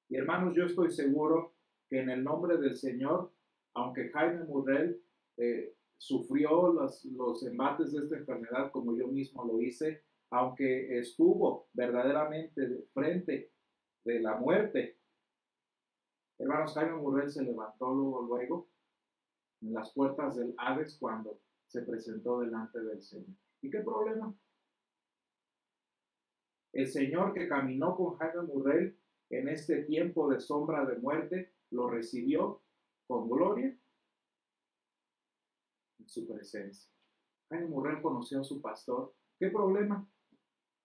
Y 0.08 0.16
hermanos, 0.16 0.54
yo 0.56 0.64
estoy 0.64 0.90
seguro 0.90 1.54
que 1.88 2.00
en 2.00 2.10
el 2.10 2.22
nombre 2.24 2.56
del 2.58 2.76
Señor, 2.76 3.32
aunque 3.74 4.10
Jaime 4.10 4.44
Murrell 4.44 5.00
eh, 5.36 5.74
sufrió 5.96 6.72
los, 6.72 7.04
los 7.04 7.44
embates 7.44 7.92
de 7.92 8.00
esta 8.00 8.16
enfermedad 8.16 8.72
como 8.72 8.96
yo 8.96 9.06
mismo 9.06 9.44
lo 9.44 9.60
hice, 9.60 10.02
aunque 10.30 10.98
estuvo 10.98 11.68
verdaderamente 11.72 12.86
frente 12.92 13.50
de 14.10 14.20
la 14.20 14.36
muerte, 14.36 14.98
hermanos, 16.38 16.74
Jaime 16.74 16.96
Murrell 16.96 17.30
se 17.30 17.42
levantó 17.42 17.92
luego, 17.92 18.68
en 19.62 19.74
las 19.74 19.92
puertas 19.92 20.36
del 20.36 20.54
Hades 20.56 20.96
cuando 20.98 21.38
se 21.66 21.82
presentó 21.82 22.40
delante 22.40 22.80
del 22.80 23.02
Señor. 23.02 23.36
¿Y 23.60 23.70
qué 23.70 23.80
problema? 23.80 24.34
El 26.72 26.88
Señor 26.88 27.34
que 27.34 27.48
caminó 27.48 27.96
con 27.96 28.16
Jaime 28.16 28.42
Murrell 28.42 28.98
en 29.28 29.48
este 29.48 29.84
tiempo 29.84 30.28
de 30.30 30.40
sombra 30.40 30.84
de 30.86 30.96
muerte, 30.96 31.54
lo 31.70 31.88
recibió 31.88 32.62
con 33.06 33.28
gloria 33.28 33.76
en 35.98 36.08
su 36.08 36.26
presencia. 36.26 36.90
Jaime 37.50 37.66
Murrell 37.66 38.02
conoció 38.02 38.40
a 38.40 38.44
su 38.44 38.60
pastor. 38.60 39.14
¿Qué 39.38 39.50
problema? 39.50 40.08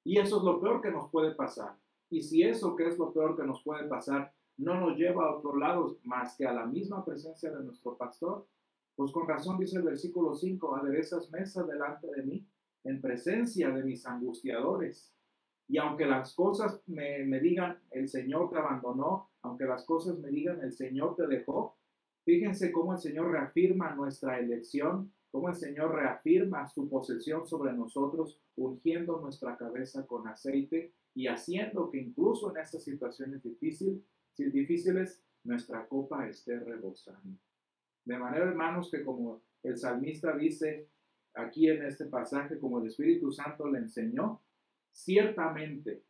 Y 0.03 0.19
eso 0.19 0.37
es 0.37 0.43
lo 0.43 0.59
peor 0.59 0.81
que 0.81 0.91
nos 0.91 1.09
puede 1.09 1.33
pasar. 1.33 1.75
Y 2.09 2.21
si 2.21 2.43
eso 2.43 2.75
que 2.75 2.87
es 2.87 2.97
lo 2.97 3.11
peor 3.11 3.35
que 3.35 3.43
nos 3.43 3.63
puede 3.63 3.87
pasar 3.87 4.33
no 4.57 4.79
nos 4.79 4.97
lleva 4.97 5.25
a 5.25 5.35
otro 5.35 5.57
lado 5.57 5.97
más 6.03 6.35
que 6.37 6.45
a 6.45 6.53
la 6.53 6.65
misma 6.65 7.03
presencia 7.03 7.51
de 7.51 7.63
nuestro 7.63 7.97
pastor, 7.97 8.47
pues 8.95 9.11
con 9.11 9.27
razón 9.27 9.57
dice 9.57 9.77
el 9.77 9.83
versículo 9.83 10.33
5, 10.33 10.75
aderezas 10.75 11.29
mesa 11.29 11.63
delante 11.63 12.07
de 12.15 12.23
mí 12.23 12.47
en 12.85 13.01
presencia 13.01 13.69
de 13.69 13.83
mis 13.83 14.05
angustiadores. 14.05 15.11
Y 15.67 15.77
aunque 15.77 16.05
las 16.05 16.33
cosas 16.35 16.81
me, 16.85 17.25
digan, 17.39 17.79
el 17.91 18.07
Señor 18.07 18.49
te 18.51 18.57
abandonó, 18.57 19.31
aunque 19.41 19.65
las 19.65 19.83
cosas 19.85 20.17
me 20.19 20.29
digan, 20.29 20.61
el 20.61 20.71
Señor 20.71 21.15
te 21.15 21.27
dejó, 21.27 21.75
fíjense 22.23 22.71
cómo 22.71 22.93
el 22.93 22.99
Señor 22.99 23.31
reafirma 23.31 23.95
nuestra 23.95 24.39
elección, 24.39 25.11
cómo 25.31 25.49
el 25.49 25.55
Señor 25.55 25.95
reafirma 25.95 26.67
su 26.67 26.87
posesión 26.87 27.47
sobre 27.47 27.73
nosotros, 27.73 28.39
ungiendo 28.55 29.19
nuestra 29.19 29.57
cabeza 29.57 30.05
con 30.05 30.27
aceite 30.27 30.93
y 31.15 31.27
haciendo 31.27 31.89
que 31.89 31.97
incluso 31.97 32.51
en 32.51 32.61
estas 32.61 32.83
situaciones 32.83 33.41
difíciles, 33.41 34.03
difíciles 34.37 35.23
nuestra 35.43 35.87
copa 35.87 36.27
esté 36.27 36.59
rebosando. 36.59 37.39
De 38.03 38.17
manera, 38.17 38.45
hermanos, 38.45 38.91
que 38.91 39.03
como 39.03 39.41
el 39.63 39.77
salmista 39.77 40.35
dice 40.35 40.89
aquí 41.33 41.69
en 41.69 41.83
este 41.83 42.05
pasaje, 42.05 42.59
como 42.59 42.79
el 42.79 42.87
Espíritu 42.87 43.31
Santo 43.31 43.67
le 43.67 43.79
enseñó, 43.79 44.41
ciertamente, 44.91 46.03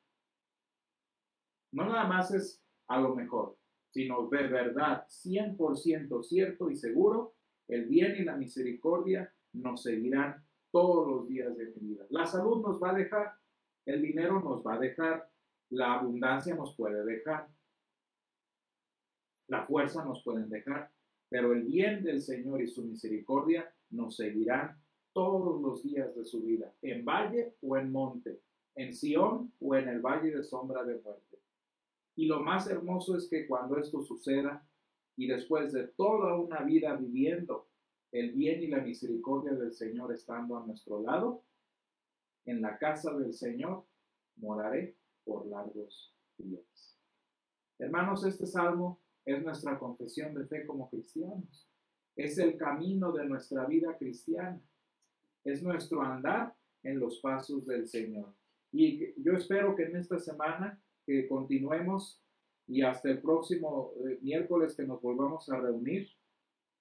no 1.72 1.86
nada 1.86 2.08
más 2.08 2.34
es 2.34 2.64
a 2.88 3.00
lo 3.00 3.16
mejor, 3.16 3.58
sino 3.92 4.28
de 4.28 4.48
verdad, 4.48 5.06
100% 5.08 6.24
cierto 6.24 6.70
y 6.70 6.76
seguro, 6.76 7.36
el 7.68 7.86
bien 7.86 8.16
y 8.18 8.24
la 8.24 8.36
misericordia 8.36 9.34
nos 9.54 9.84
seguirán 9.84 10.44
todos 10.72 11.08
los 11.08 11.28
días 11.28 11.56
de 11.56 11.68
mi 11.68 11.90
vida. 11.90 12.06
La 12.10 12.26
salud 12.26 12.62
nos 12.62 12.82
va 12.82 12.92
a 12.92 12.96
dejar, 12.96 13.34
el 13.86 14.02
dinero 14.02 14.40
nos 14.40 14.66
va 14.66 14.76
a 14.76 14.80
dejar, 14.80 15.30
la 15.70 15.94
abundancia 15.94 16.56
nos 16.56 16.76
puede 16.76 17.04
dejar, 17.06 17.48
la 19.48 19.64
fuerza 19.64 20.04
nos 20.04 20.24
pueden 20.24 20.50
dejar, 20.50 20.92
pero 21.30 21.54
el 21.54 21.64
bien 21.64 22.04
del 22.04 22.22
Señor 22.22 22.62
y 22.62 22.68
su 22.68 22.84
misericordia 22.84 23.72
nos 23.92 24.16
seguirán 24.16 24.80
todos 25.14 25.62
los 25.62 25.84
días 25.84 26.16
de 26.16 26.26
su 26.26 26.42
vida, 26.42 26.74
en 26.82 27.06
valle 27.06 27.56
o 27.62 27.78
en 27.78 27.92
monte, 27.92 28.42
en 28.76 28.94
Sión 28.94 29.54
o 29.60 29.76
en 29.76 29.88
el 29.88 30.02
valle 30.02 30.32
de 30.32 30.44
sombra 30.44 30.84
de 30.84 31.00
muerte. 31.00 31.40
Y 32.16 32.26
lo 32.26 32.42
más 32.42 32.68
hermoso 32.68 33.16
es 33.16 33.28
que 33.30 33.48
cuando 33.48 33.78
esto 33.78 34.02
suceda 34.02 34.68
y 35.16 35.28
después 35.28 35.72
de 35.72 35.88
toda 35.88 36.36
una 36.38 36.62
vida 36.64 36.96
viviendo 36.96 37.68
el 38.12 38.32
bien 38.32 38.64
y 38.64 38.68
la 38.68 38.80
misericordia 38.80 39.54
del 39.54 39.74
Señor 39.74 40.14
estando 40.14 40.58
a 40.58 40.66
nuestro 40.66 41.02
lado, 41.02 41.44
en 42.46 42.62
la 42.62 42.78
casa 42.78 43.14
del 43.18 43.34
Señor 43.34 43.86
moraré 44.38 44.96
por 45.24 45.46
largos 45.48 46.14
días. 46.38 46.98
Hermanos, 47.80 48.26
este 48.26 48.46
salmo 48.46 49.00
es 49.26 49.44
nuestra 49.44 49.78
confesión 49.80 50.34
de 50.34 50.46
fe 50.46 50.66
como 50.66 50.90
cristianos. 50.90 51.68
Es 52.16 52.38
el 52.38 52.58
camino 52.58 53.12
de 53.12 53.26
nuestra 53.26 53.66
vida 53.66 53.98
cristiana. 53.98 54.62
Es 55.44 55.62
nuestro 55.62 56.02
andar 56.02 56.56
en 56.84 57.00
los 57.00 57.20
pasos 57.20 57.66
del 57.66 57.88
Señor. 57.88 58.34
Y 58.72 59.14
yo 59.22 59.34
espero 59.34 59.76
que 59.76 59.84
en 59.84 59.96
esta 59.96 60.20
semana 60.20 60.82
que 61.06 61.28
continuemos 61.28 62.22
y 62.68 62.82
hasta 62.82 63.10
el 63.10 63.22
próximo 63.22 63.94
eh, 64.06 64.20
miércoles 64.22 64.76
que 64.76 64.86
nos 64.86 65.02
volvamos 65.02 65.50
a 65.50 65.60
reunir, 65.60 66.10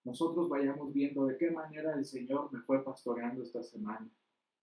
nosotros 0.04 0.48
vayamos 0.48 0.92
viendo 0.92 1.26
de 1.26 1.36
qué 1.36 1.50
manera 1.50 1.94
el 1.94 2.04
Señor 2.04 2.52
me 2.52 2.60
fue 2.60 2.84
pastoreando 2.84 3.42
esta 3.42 3.62
semana. 3.62 4.08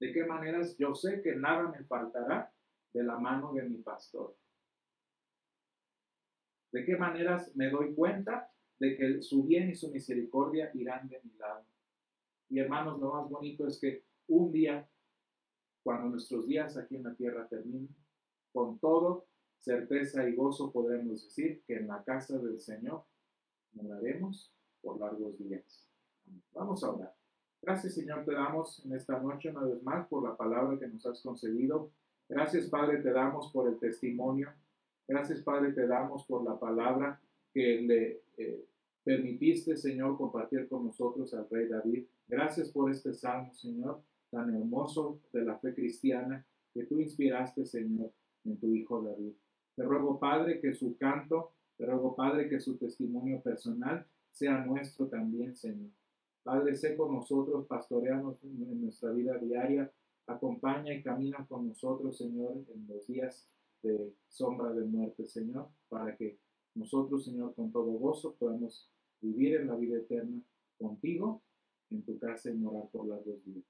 De 0.02 0.12
qué 0.12 0.26
maneras 0.26 0.76
yo 0.80 0.96
sé 0.96 1.22
que 1.22 1.36
nada 1.36 1.70
me 1.70 1.84
faltará 1.84 2.52
de 2.92 3.04
la 3.04 3.20
mano 3.20 3.54
de 3.54 3.62
mi 3.70 3.78
pastor. 3.78 4.36
De 6.72 6.84
qué 6.84 6.98
maneras 6.98 7.56
me 7.56 7.70
doy 7.70 7.94
cuenta 7.94 8.52
de 8.80 8.98
que 8.98 9.22
su 9.22 9.44
bien 9.44 9.70
y 9.70 9.76
su 9.76 9.92
misericordia 9.92 10.72
irán 10.74 11.08
de 11.08 11.22
mi 11.22 11.38
lado. 11.38 11.64
Y 12.50 12.58
hermanos, 12.58 13.00
lo 13.00 13.14
más 13.14 13.30
bonito 13.30 13.68
es 13.68 13.80
que 13.80 14.04
un 14.26 14.52
día 14.52 14.90
cuando 15.84 16.10
nuestros 16.10 16.48
días 16.48 16.78
aquí 16.78 16.96
en 16.96 17.04
la 17.04 17.14
tierra 17.14 17.48
terminen, 17.48 17.96
con 18.52 18.80
todo 18.80 19.28
certeza 19.60 20.28
y 20.28 20.34
gozo 20.34 20.72
podremos 20.72 21.24
decir 21.24 21.64
que 21.68 21.76
en 21.76 21.88
la 21.88 22.04
casa 22.04 22.40
del 22.40 22.60
Señor 22.60 23.06
moraremos 23.74 24.52
por 24.82 25.00
largos 25.00 25.38
días. 25.38 25.88
Vamos 26.54 26.84
a 26.84 26.90
orar. 26.90 27.21
Gracias 27.62 27.94
Señor 27.94 28.26
te 28.26 28.34
damos 28.34 28.84
en 28.86 28.94
esta 28.94 29.20
noche 29.20 29.50
una 29.52 29.62
vez 29.62 29.84
más 29.84 30.08
por 30.08 30.24
la 30.24 30.36
palabra 30.36 30.80
que 30.80 30.88
nos 30.88 31.06
has 31.06 31.22
concedido. 31.22 31.92
Gracias 32.28 32.68
Padre 32.68 32.98
te 32.98 33.12
damos 33.12 33.52
por 33.52 33.68
el 33.68 33.78
testimonio. 33.78 34.52
Gracias 35.08 35.42
Padre 35.42 35.72
te 35.74 35.86
damos 35.86 36.26
por 36.26 36.44
la 36.44 36.60
palabra 36.60 37.20
que 37.54 37.82
le 37.82 38.22
eh, 38.38 38.66
permitiste 39.04 39.78
Señor 39.78 40.18
compartir 40.18 40.68
con 40.68 40.86
nosotros 40.86 41.34
al 41.34 41.48
rey 41.50 41.68
David. 41.68 42.06
Gracias 42.28 42.70
por 42.70 42.90
este 42.90 43.14
salmo 43.14 43.54
Señor 43.54 44.02
tan 44.32 44.56
hermoso 44.56 45.20
de 45.32 45.44
la 45.44 45.58
fe 45.60 45.76
cristiana 45.76 46.44
que 46.74 46.86
tú 46.86 47.00
inspiraste, 47.00 47.66
Señor, 47.66 48.12
en 48.46 48.58
tu 48.58 48.74
Hijo 48.74 49.02
David. 49.02 49.34
Te 49.76 49.84
ruego, 49.84 50.20
Padre, 50.20 50.60
que 50.60 50.74
su 50.74 50.98
canto, 50.98 51.52
te 51.78 51.86
ruego, 51.86 52.16
Padre, 52.16 52.50
que 52.50 52.60
su 52.60 52.78
testimonio 52.78 53.42
personal 53.42 54.06
sea 54.32 54.66
nuestro 54.66 55.08
también, 55.08 55.56
Señor. 55.56 55.92
Padre, 56.44 56.76
sé 56.76 56.96
con 56.98 57.14
nosotros, 57.14 57.68
pastoreanos 57.68 58.44
en 58.44 58.82
nuestra 58.82 59.12
vida 59.12 59.38
diaria, 59.38 59.92
Acompaña 60.28 60.94
y 60.94 61.04
camina 61.04 61.46
con 61.48 61.68
nosotros, 61.68 62.18
Señor, 62.18 62.64
en 62.74 62.88
los 62.88 63.06
días 63.08 63.50
de 63.84 64.14
sombra 64.28 64.72
de 64.72 64.86
muerte, 64.86 65.26
Señor, 65.26 65.68
para 65.90 66.16
que 66.16 66.38
nosotros, 66.76 67.26
Señor, 67.26 67.54
con 67.56 67.72
todo 67.72 67.92
gozo 67.92 68.36
podamos 68.36 68.90
vivir 69.20 69.56
en 69.56 69.68
la 69.68 69.76
vida 69.76 69.98
eterna 69.98 70.42
contigo, 70.78 71.42
en 71.90 72.04
tu 72.04 72.18
casa 72.20 72.50
y 72.50 72.54
morar 72.54 72.90
por 72.92 73.08
las 73.08 73.26
dos 73.26 73.44
días. 73.44 73.66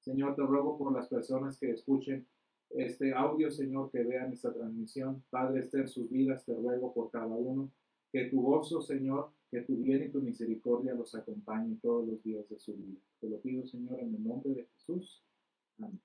Señor, 0.00 0.36
te 0.36 0.42
ruego 0.42 0.78
por 0.78 0.92
las 0.92 1.08
personas 1.08 1.58
que 1.58 1.70
escuchen 1.70 2.26
este 2.70 3.12
audio, 3.12 3.50
Señor, 3.50 3.90
que 3.90 4.02
vean 4.02 4.32
esta 4.32 4.52
transmisión. 4.52 5.22
Padre, 5.30 5.60
esté 5.60 5.80
en 5.80 5.88
sus 5.88 6.08
vidas, 6.08 6.44
te 6.44 6.54
ruego 6.54 6.94
por 6.94 7.10
cada 7.10 7.26
uno. 7.26 7.70
Que 8.12 8.26
tu 8.26 8.40
gozo, 8.40 8.80
Señor, 8.80 9.30
que 9.56 9.62
tu 9.62 9.76
bien 9.76 10.04
y 10.04 10.08
tu 10.10 10.20
misericordia 10.20 10.92
los 10.92 11.14
acompañe 11.14 11.78
todos 11.80 12.06
los 12.06 12.22
días 12.22 12.46
de 12.50 12.58
su 12.58 12.74
vida. 12.74 13.00
Te 13.20 13.28
lo 13.30 13.40
pido, 13.40 13.66
Señor, 13.66 13.98
en 14.00 14.14
el 14.14 14.22
nombre 14.22 14.50
de 14.50 14.66
Jesús. 14.66 15.22
Amén. 15.78 15.98